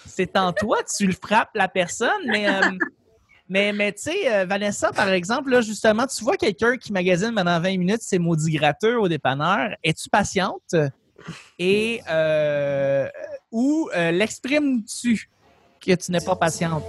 c'est 0.05 0.37
en 0.37 0.53
toi, 0.53 0.77
tu 0.95 1.07
le 1.07 1.13
frappes 1.13 1.49
la 1.55 1.67
personne, 1.67 2.21
mais. 2.27 2.47
Mais, 3.51 3.73
mais 3.73 3.91
tu 3.91 4.03
sais, 4.03 4.33
euh, 4.33 4.45
Vanessa, 4.45 4.93
par 4.93 5.09
exemple, 5.09 5.49
là, 5.51 5.59
justement, 5.59 6.07
tu 6.07 6.23
vois 6.23 6.37
quelqu'un 6.37 6.77
qui 6.77 6.93
magasine 6.93 7.33
pendant 7.35 7.59
20 7.59 7.77
minutes 7.77 8.01
ses 8.01 8.17
maudits 8.17 8.53
gratteux 8.53 8.97
au 8.97 9.09
dépanneur. 9.09 9.71
Es-tu 9.83 10.07
patiente? 10.09 10.73
Et 11.59 11.99
euh, 12.09 13.09
ou 13.51 13.89
euh, 13.93 14.11
l'exprimes-tu 14.11 15.29
que 15.85 15.93
tu 15.95 16.11
n'es 16.13 16.21
pas 16.21 16.37
patiente? 16.37 16.85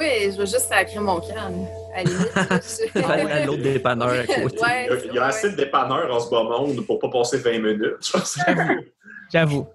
Oui, 0.00 0.06
je 0.32 0.38
veux 0.38 0.46
juste 0.46 0.60
sacrer 0.60 0.98
mon 0.98 1.20
crâne. 1.20 1.66
À 1.94 1.98
la 1.98 2.02
limite. 2.04 2.30
je- 2.34 2.98
à 3.04 3.10
à 3.12 3.44
l'autre 3.44 3.62
dépanneur 3.62 4.08
à 4.12 4.26
côté. 4.26 4.62
Ouais, 4.62 4.86
Il 4.86 4.92
y 4.94 4.96
a, 4.96 5.04
il 5.10 5.14
y 5.14 5.18
a 5.18 5.20
ouais. 5.20 5.28
assez 5.28 5.50
de 5.50 5.56
dépanneurs 5.56 6.10
en 6.16 6.20
ce 6.20 6.30
bas 6.30 6.42
monde 6.44 6.86
pour 6.86 7.00
pas 7.00 7.10
passer 7.10 7.36
20 7.36 7.58
minutes. 7.58 8.12
J'avoue. 9.30 9.66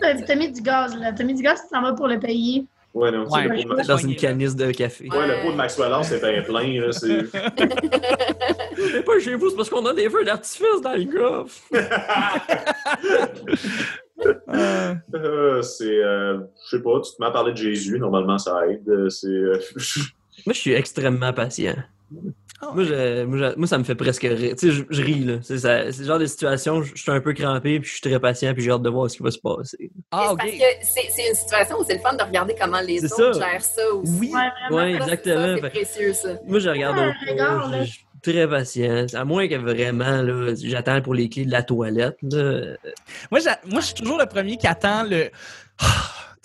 T'as 0.00 0.14
t'as 0.22 0.36
mis 0.36 0.52
du 0.52 0.62
gaz, 0.62 0.96
là. 0.96 1.12
T'as 1.12 1.24
mis 1.24 1.34
du 1.34 1.42
gaz, 1.42 1.60
tu 1.62 1.74
t'en 1.74 1.82
vas 1.82 1.92
pour 1.92 2.06
le 2.06 2.20
payer. 2.20 2.66
Ouais, 2.96 3.10
non, 3.10 3.24
Ouais. 3.24 3.42
c'est 3.42 3.42
le 3.48 3.62
pot 3.62 3.62
de 3.70 3.74
Ma- 3.76 3.84
Dans 3.84 3.96
une 3.98 4.16
canisse 4.16 4.56
de 4.56 4.72
café. 4.72 5.06
Ouais, 5.10 5.26
le 5.26 5.42
pot 5.42 5.52
de 5.52 5.56
Maxwell 5.56 5.92
c'est 6.02 6.18
bien 6.20 6.42
plein. 6.42 6.80
Là, 6.80 6.92
c'est... 6.92 7.26
C'est 8.92 9.04
pas 9.04 9.18
chez 9.20 9.34
vous, 9.34 9.50
c'est 9.50 9.56
parce 9.56 9.68
qu'on 9.70 9.84
a 9.86 9.92
des 9.94 10.08
feux 10.08 10.24
d'artifice 10.24 10.80
dans 10.82 10.94
le 10.94 11.04
coffre. 11.04 11.60
Euh, 15.14 15.60
c'est, 15.62 16.02
euh, 16.02 16.38
je 16.64 16.76
sais 16.76 16.82
pas, 16.82 17.00
tu 17.02 17.12
te 17.14 17.20
mets 17.20 17.26
à 17.26 17.30
parler 17.30 17.52
de 17.52 17.58
Jésus, 17.58 17.98
normalement 17.98 18.38
ça 18.38 18.66
aide. 18.66 18.88
Euh, 18.88 19.10
C'est, 19.10 19.26
euh, 19.28 19.58
Moi, 20.46 20.52
je 20.54 20.58
suis 20.60 20.72
extrêmement 20.72 21.32
patient. 21.34 21.74
Oh. 22.62 22.72
Moi, 22.74 22.84
je- 22.84 23.24
moi, 23.24 23.38
je- 23.50 23.56
moi, 23.58 23.66
ça 23.66 23.76
me 23.76 23.84
fait 23.84 23.94
presque 23.94 24.22
rire. 24.22 24.54
Tu 24.58 24.68
sais, 24.68 24.70
je, 24.72 24.84
je 24.88 25.02
ris, 25.02 25.24
là. 25.24 25.34
C'est 25.42 25.58
ça- 25.58 25.92
c'est 25.92 26.00
le 26.00 26.06
genre 26.06 26.18
de 26.18 26.24
situation, 26.26 26.82
je, 26.82 26.92
je 26.94 27.02
suis 27.02 27.10
un 27.12 27.20
peu 27.20 27.34
crampé, 27.34 27.78
puis 27.80 27.86
je 27.88 27.92
suis 27.94 28.00
très 28.00 28.18
patient, 28.18 28.54
puis 28.54 28.62
j'ai 28.62 28.70
hâte 28.70 28.80
de 28.82 28.88
voir 28.88 29.10
ce 29.10 29.18
qui 29.18 29.22
va 29.22 29.30
se 29.30 29.38
passer. 29.38 29.90
Ah, 30.10 30.22
C'est 30.28 30.32
OK. 30.32 30.38
Parce 30.38 30.50
que 30.50 30.56
c'est 30.82 31.10
c'est 31.10 31.28
une 31.28 31.34
situation 31.34 31.76
où 31.78 31.84
c'est 31.86 31.94
le 31.94 32.00
fun 32.00 32.14
de 32.14 32.22
regarder 32.22 32.54
comment 32.58 32.80
les 32.80 33.00
C'est 33.00 33.12
autres 33.12 33.34
ça. 33.34 33.50
gèrent 33.50 33.62
ça 33.62 33.82
aussi. 33.94 34.12
Oui. 34.20 34.32
Ouais, 34.70 34.92
c'est- 34.92 34.94
exactement. 34.96 35.56
C'est 35.62 35.70
précieux, 35.70 36.12
ça. 36.14 36.28
Moi, 36.46 36.58
je 36.60 36.68
regarde 36.70 36.96
Ah, 36.98 37.06
là. 37.70 37.82
je 37.82 37.84
je 37.84 37.90
suis 37.92 38.06
très 38.22 38.48
patient. 38.48 39.06
À 39.12 39.24
moins 39.26 39.46
que 39.48 39.54
vraiment, 39.56 40.22
là, 40.22 40.54
j'attends 40.60 41.00
pour 41.02 41.12
les 41.14 41.28
clés 41.28 41.44
de 41.44 41.52
la 41.52 41.62
toilette. 41.62 42.16
là. 42.22 42.60
Moi, 43.30 43.40
j'a- 43.40 43.60
moi, 43.66 43.80
je 43.82 43.86
suis 43.86 43.94
toujours 43.96 44.18
le 44.18 44.26
premier 44.26 44.56
qui 44.56 44.66
attend 44.66 45.02
le. 45.04 45.28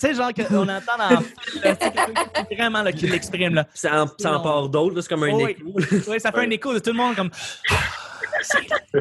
Tu 0.02 0.08
sais, 0.08 0.14
genre, 0.16 0.34
qu'on 0.34 0.68
entend 0.68 0.98
dans 0.98 1.20
le 1.64 2.56
vraiment 2.56 2.82
là, 2.82 2.92
qui 2.92 3.08
l'exprime. 3.08 3.54
Là. 3.54 3.68
Ça 3.74 4.04
en, 4.04 4.08
ça 4.18 4.32
en 4.32 4.38
Non. 4.38 4.44
part 4.44 4.70
d'autres, 4.70 4.96
là, 4.96 5.02
c'est 5.04 5.10
comme 5.10 5.24
un 5.24 5.32
Oh, 5.32 5.48
écho. 5.48 5.64
Oui, 6.08 6.20
ça 6.20 6.32
fait 6.32 6.40
un 6.40 6.50
écho 6.50 6.74
de 6.74 6.80
tout 6.80 6.90
le 6.90 6.98
monde 6.98 7.16
comme. 7.16 7.30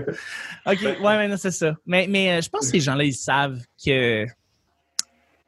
OK, 0.66 0.78
ouais, 0.82 0.98
mais 1.16 1.28
non, 1.28 1.36
c'est 1.38 1.50
ça. 1.50 1.74
Mais, 1.86 2.06
mais 2.06 2.32
euh, 2.32 2.40
je 2.42 2.48
pense 2.50 2.66
que 2.66 2.72
ces 2.72 2.80
gens-là, 2.80 3.04
ils 3.04 3.14
savent 3.14 3.58
que. 3.82 4.26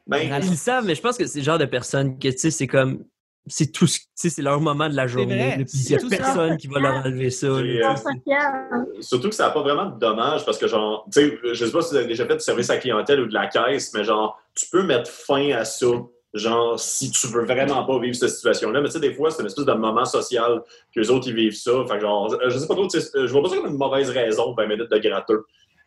ben, 0.06 0.40
Ils 0.42 0.56
savent, 0.56 0.84
mais 0.86 0.94
je 0.94 1.02
pense 1.02 1.18
que 1.18 1.26
c'est 1.26 1.40
le 1.40 1.44
genre 1.44 1.58
de 1.58 1.66
personnes 1.66 2.18
que, 2.18 2.28
tu 2.28 2.38
sais, 2.38 2.50
c'est 2.50 2.66
comme. 2.66 3.04
C'est 3.46 3.72
tout 3.72 3.87
ce- 3.88 3.98
tu 3.98 4.07
sais, 4.14 4.28
c'est 4.31 4.42
leur 4.42 4.61
moment 4.61 4.88
de 4.88 4.94
la 4.94 5.07
journée. 5.09 5.57
il 5.59 5.68
c'est 5.68 5.94
y 5.94 5.96
a 5.96 5.98
ça. 5.98 6.07
personne 6.09 6.57
qui 6.57 6.68
va 6.68 6.78
leur 6.78 6.94
enlever 7.05 7.31
ça. 7.31 7.48
Là, 7.48 7.94
euh, 8.31 9.00
surtout 9.00 9.28
que 9.31 9.35
ça 9.35 9.46
n'a 9.46 9.50
pas 9.50 9.62
vraiment 9.62 9.87
de 9.87 9.98
dommages 9.98 10.44
parce 10.44 10.59
que, 10.59 10.68
genre, 10.68 11.07
tu 11.12 11.20
sais, 11.20 11.38
je 11.52 11.64
sais 11.66 11.72
pas 11.72 11.83
si 11.83 11.90
vous 11.90 11.96
avez 11.96 12.07
déjà 12.07 12.24
fait 12.26 12.35
du 12.37 12.40
service 12.40 12.70
à 12.70 12.74
la 12.74 12.81
clientèle 12.81 13.20
ou 13.20 13.26
de 13.26 13.35
la 13.35 13.48
caisse, 13.48 13.92
mais 13.94 14.05
genre, 14.05 14.40
tu 14.55 14.66
peux 14.70 14.83
mettre 14.85 15.11
fin 15.11 15.50
à 15.52 15.64
ça. 15.64 15.87
Genre, 16.35 16.81
si 16.81 17.11
tu 17.11 17.26
veux 17.26 17.44
vraiment 17.44 17.85
pas 17.85 17.98
vivre 17.98 18.14
cette 18.16 18.31
situation-là, 18.31 18.81
mais 18.81 18.87
tu 18.88 18.92
sais, 18.94 19.00
des 19.00 19.12
fois, 19.12 19.31
c'est 19.31 19.42
une 19.42 19.48
espèce 19.48 19.66
de 19.66 19.72
moment 19.72 20.07
social 20.07 20.62
que 20.94 21.00
les 21.00 21.11
autres, 21.11 21.28
ils 21.28 21.35
vivent 21.35 21.55
ça. 21.57 21.72
Fait 21.87 21.96
que, 21.96 22.00
genre, 22.00 22.35
je 22.48 22.57
sais 22.59 22.66
pas 22.66 22.74
trop, 22.74 22.87
tu 22.87 22.98
sais, 23.00 23.11
je 23.14 23.26
vois 23.31 23.42
pas 23.42 23.50
ça 23.50 23.57
comme 23.57 23.66
une 23.70 23.76
mauvaise 23.76 24.09
raison, 24.09 24.55
20 24.55 24.66
minutes 24.66 24.90
de 24.90 24.98
gratteux. 24.98 25.44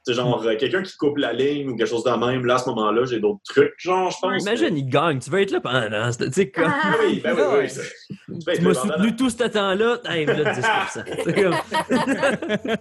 C'est 0.07 0.13
genre 0.13 0.43
euh, 0.45 0.55
quelqu'un 0.55 0.83
qui 0.83 0.95
coupe 0.97 1.17
la 1.17 1.33
ligne 1.33 1.69
ou 1.69 1.75
quelque 1.75 1.87
chose 1.89 2.03
de 2.03 2.11
même. 2.11 2.45
Là, 2.45 2.55
à 2.55 2.57
ce 2.59 2.69
moment-là, 2.69 3.05
j'ai 3.05 3.19
d'autres 3.19 3.39
trucs, 3.43 3.73
genre, 3.77 4.11
je 4.11 4.17
pense. 4.21 4.41
Imagine, 4.43 4.77
il 4.77 4.87
gagne. 4.87 5.17
Tu 5.19 5.31
vas 5.31 5.41
être 5.41 5.49
là 5.51 5.59
pendant. 5.61 6.11
Tu 6.11 6.31
sais, 6.31 6.49
comme. 6.51 6.65
Ah. 6.71 6.93
Oui, 7.03 7.21
ben 7.23 7.35
oui, 7.35 7.67
oui. 8.27 8.55
Tu 8.55 8.61
m'as 8.61 8.73
soutenu 8.75 9.15
tout 9.15 9.29
ce 9.31 9.43
temps-là, 9.45 9.97
hey, 10.05 10.25
là, 10.27 10.53
10%. 10.53 11.03
C'est 11.23 11.33
comme- 11.33 11.55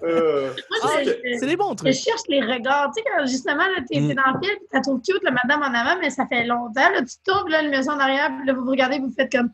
Euh, 0.03 0.51
Moi, 0.71 0.79
Ah, 0.83 0.89
je- 1.03 1.11
je- 1.11 1.39
C'est 1.39 1.47
des 1.47 1.57
bons 1.57 1.71
Je 1.71 1.77
trucs. 1.77 1.95
cherche 1.95 2.21
les 2.29 2.41
regards. 2.43 2.91
Tu 2.95 3.03
sais, 3.03 3.09
quand 3.17 3.27
justement, 3.27 3.57
là, 3.65 3.81
t'es 3.91 4.01
Mm. 4.01 4.09
t'es 4.09 4.15
dans 4.15 4.23
le 4.35 4.47
film, 4.47 4.59
tu 4.75 4.81
trouves 4.83 5.01
cute, 5.01 5.23
la 5.23 5.31
madame 5.31 5.63
en 5.63 5.75
avant, 5.79 5.99
mais 6.01 6.11
ça 6.11 6.27
fait 6.27 6.45
longtemps. 6.45 6.91
Là, 6.91 7.01
tu 7.03 7.15
tournes 7.25 7.51
là, 7.51 7.63
le 7.63 7.71
maison 7.71 7.93
en 7.93 7.99
arrière, 8.01 8.31
puis 8.37 8.47
là, 8.47 8.53
vous 8.53 8.65
vous 8.65 8.71
regardez, 8.71 8.99
vous 8.99 9.13
faites 9.17 9.33
comme. 9.33 9.49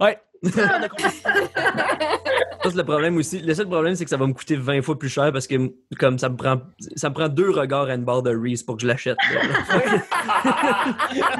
Ouais. 0.00 0.18
Ça, 0.50 0.80
c'est 2.70 2.76
le 2.76 2.84
problème 2.84 3.16
aussi. 3.18 3.40
Le 3.40 3.54
seul 3.54 3.66
problème, 3.66 3.94
c'est 3.94 4.04
que 4.04 4.10
ça 4.10 4.16
va 4.16 4.26
me 4.26 4.32
coûter 4.32 4.56
20 4.56 4.82
fois 4.82 4.98
plus 4.98 5.08
cher 5.08 5.30
parce 5.32 5.46
que 5.46 5.54
comme 5.98 6.18
ça 6.18 6.28
me 6.28 6.36
prend 6.36 6.60
ça 6.96 7.08
me 7.10 7.14
prend 7.14 7.28
deux 7.28 7.50
regards 7.50 7.88
à 7.88 7.94
une 7.94 8.04
barre 8.04 8.22
de 8.22 8.34
Reese 8.34 8.62
pour 8.62 8.76
que 8.76 8.82
je 8.82 8.86
l'achète. 8.86 9.16
là. 9.32 9.40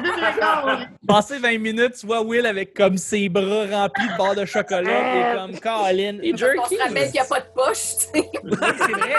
Deux 0.03 0.11
regards, 0.11 0.65
ouais. 0.79 0.85
Passer 1.07 1.37
20 1.39 1.57
minutes, 1.59 1.93
tu 1.99 2.05
vois 2.05 2.21
Will 2.21 2.45
avec 2.45 2.73
comme 2.75 2.97
ses 2.97 3.27
bras 3.29 3.65
remplis 3.69 4.07
de 4.07 4.17
barres 4.17 4.35
de 4.35 4.45
chocolat 4.45 5.33
et 5.33 5.37
comme 5.37 5.59
Colin. 5.59 6.17
Et 6.21 6.33
On 6.33 6.37
jerky. 6.37 6.75
se 6.75 6.81
rappelle 6.81 7.03
qu'il 7.05 7.13
n'y 7.13 7.19
a 7.19 7.25
pas 7.25 7.39
de 7.39 7.45
poche, 7.55 7.95
tu 8.13 8.19
sais. 8.19 8.29
Oui, 8.43 8.57
c'est 8.77 8.91
vrai. 8.91 9.15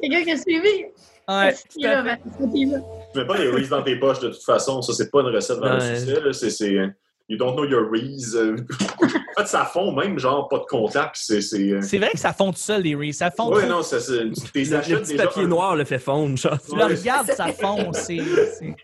Quelqu'un 0.00 0.24
qui 0.24 0.32
a 0.32 0.36
suivi. 0.36 0.84
Ouais. 1.28 1.54
Tu 1.72 1.80
mets 3.18 3.26
pas 3.26 3.36
les 3.38 3.48
Reese 3.50 3.68
dans 3.68 3.82
tes 3.82 3.96
poches 3.96 4.20
de 4.20 4.28
toute 4.28 4.44
façon. 4.44 4.80
Ça, 4.82 4.92
c'est 4.92 5.10
pas 5.10 5.20
une 5.20 5.28
recette 5.34 5.58
le 5.58 5.74
Ouais. 5.74 5.96
succès. 6.32 6.50
C'est, 6.50 6.78
euh, 6.78 6.86
you 7.28 7.36
don't 7.36 7.54
know 7.54 7.64
your 7.64 7.90
Reese. 7.90 8.34
euh. 8.34 8.56
en 9.02 9.40
fait, 9.42 9.46
ça 9.46 9.64
fond 9.64 9.92
même, 9.92 10.18
genre, 10.18 10.48
pas 10.48 10.58
de 10.58 10.64
contact. 10.64 11.16
C'est. 11.18 11.40
c'est 11.40 11.72
euh, 11.72 11.82
C'est 11.82 11.98
vrai 11.98 12.10
que 12.12 12.18
ça 12.18 12.32
fond 12.32 12.52
tout 12.52 12.58
seul, 12.58 12.82
les 12.82 12.94
Reese. 12.94 13.16
Ça 13.16 13.30
fond 13.30 13.50
trop. 13.50 13.62
non, 13.66 13.82
ça, 13.82 14.00
c'est. 14.00 14.18
T'es 14.52 14.64
Le, 14.64 14.80
petit 15.00 15.12
déjà 15.12 15.24
papier 15.24 15.42
un- 15.44 15.48
noir 15.48 15.76
le 15.76 15.84
fait 15.84 15.98
fondre, 15.98 16.36
genre. 16.36 16.58
Tu 16.60 16.76
le 16.76 16.84
regardes, 16.84 17.30
ça 17.32 17.46
fond. 17.48 17.90
C'est. 17.92 18.18
c'est- 18.18 18.74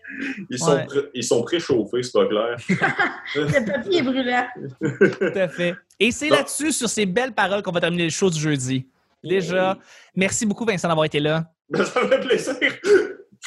Ils 0.49 0.59
sont, 0.59 0.75
Ouais. 0.75 0.87
ils 1.13 1.23
sont 1.23 1.41
préchauffés, 1.43 2.03
c'est 2.03 2.11
pas 2.13 2.25
clair. 2.27 2.57
Le 3.35 3.65
papier 3.65 3.99
est 3.99 4.03
brûlant. 4.03 4.45
Tout 4.81 5.39
à 5.39 5.47
fait. 5.47 5.75
Et 5.99 6.11
c'est 6.11 6.29
là-dessus, 6.29 6.71
sur 6.71 6.89
ces 6.89 7.05
belles 7.05 7.33
paroles, 7.33 7.61
qu'on 7.63 7.71
va 7.71 7.79
terminer 7.79 8.03
le 8.05 8.09
show 8.09 8.29
du 8.29 8.39
jeudi. 8.39 8.87
Déjà, 9.23 9.77
merci 10.15 10.45
beaucoup, 10.45 10.65
Vincent, 10.65 10.87
d'avoir 10.89 11.05
été 11.05 11.19
là. 11.19 11.45
Ben, 11.69 11.85
ça 11.85 12.03
me 12.03 12.09
fait 12.09 12.19
plaisir. 12.19 12.55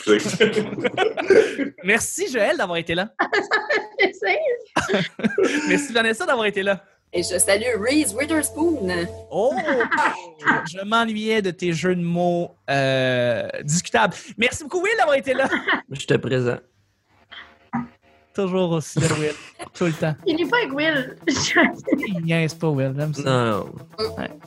Merci, 1.85 2.31
Joël, 2.31 2.57
d'avoir 2.57 2.79
été 2.79 2.95
là. 2.95 3.11
Merci, 5.69 5.93
Vanessa, 5.93 6.27
d'avoir 6.27 6.47
été 6.47 6.63
là. 6.63 6.83
Et 7.13 7.23
je 7.23 7.39
salue 7.39 7.81
Reese 7.81 8.13
Witherspoon. 8.15 8.89
Oh! 9.31 9.55
Je 10.71 10.85
m'ennuyais 10.85 11.41
de 11.41 11.51
tes 11.51 11.73
jeux 11.73 11.95
de 11.95 12.03
mots 12.03 12.51
euh, 12.69 13.49
discutables. 13.63 14.15
Merci 14.37 14.65
beaucoup, 14.65 14.83
Will, 14.83 14.93
d'avoir 14.99 15.17
été 15.17 15.33
là. 15.33 15.49
J'étais 15.91 16.19
présent. 16.19 16.59
Toujours 18.35 18.73
aussi 18.73 19.01
là, 19.01 19.07
Will. 19.19 19.33
Tout 19.73 19.87
le 19.87 19.95
temps. 19.95 20.15
Il 20.27 20.37
n'est 20.37 20.47
pas 20.47 20.59
avec 20.59 20.75
Will. 20.75 21.17
Il 22.07 22.23
niaise 22.23 22.53
pas, 22.53 22.69
Will. 22.69 22.93
J'aime 22.95 23.15
ça. 23.15 23.23
Non. 23.23 23.73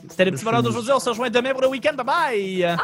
C'était 0.08 0.26
le 0.26 0.30
petit 0.30 0.44
bonheur 0.44 0.62
d'aujourd'hui. 0.62 0.92
On 0.94 1.00
se 1.00 1.08
rejoint 1.08 1.28
demain 1.28 1.50
pour 1.52 1.62
le 1.62 1.68
week-end. 1.68 1.94
Bye 1.94 2.04
bye! 2.62 2.76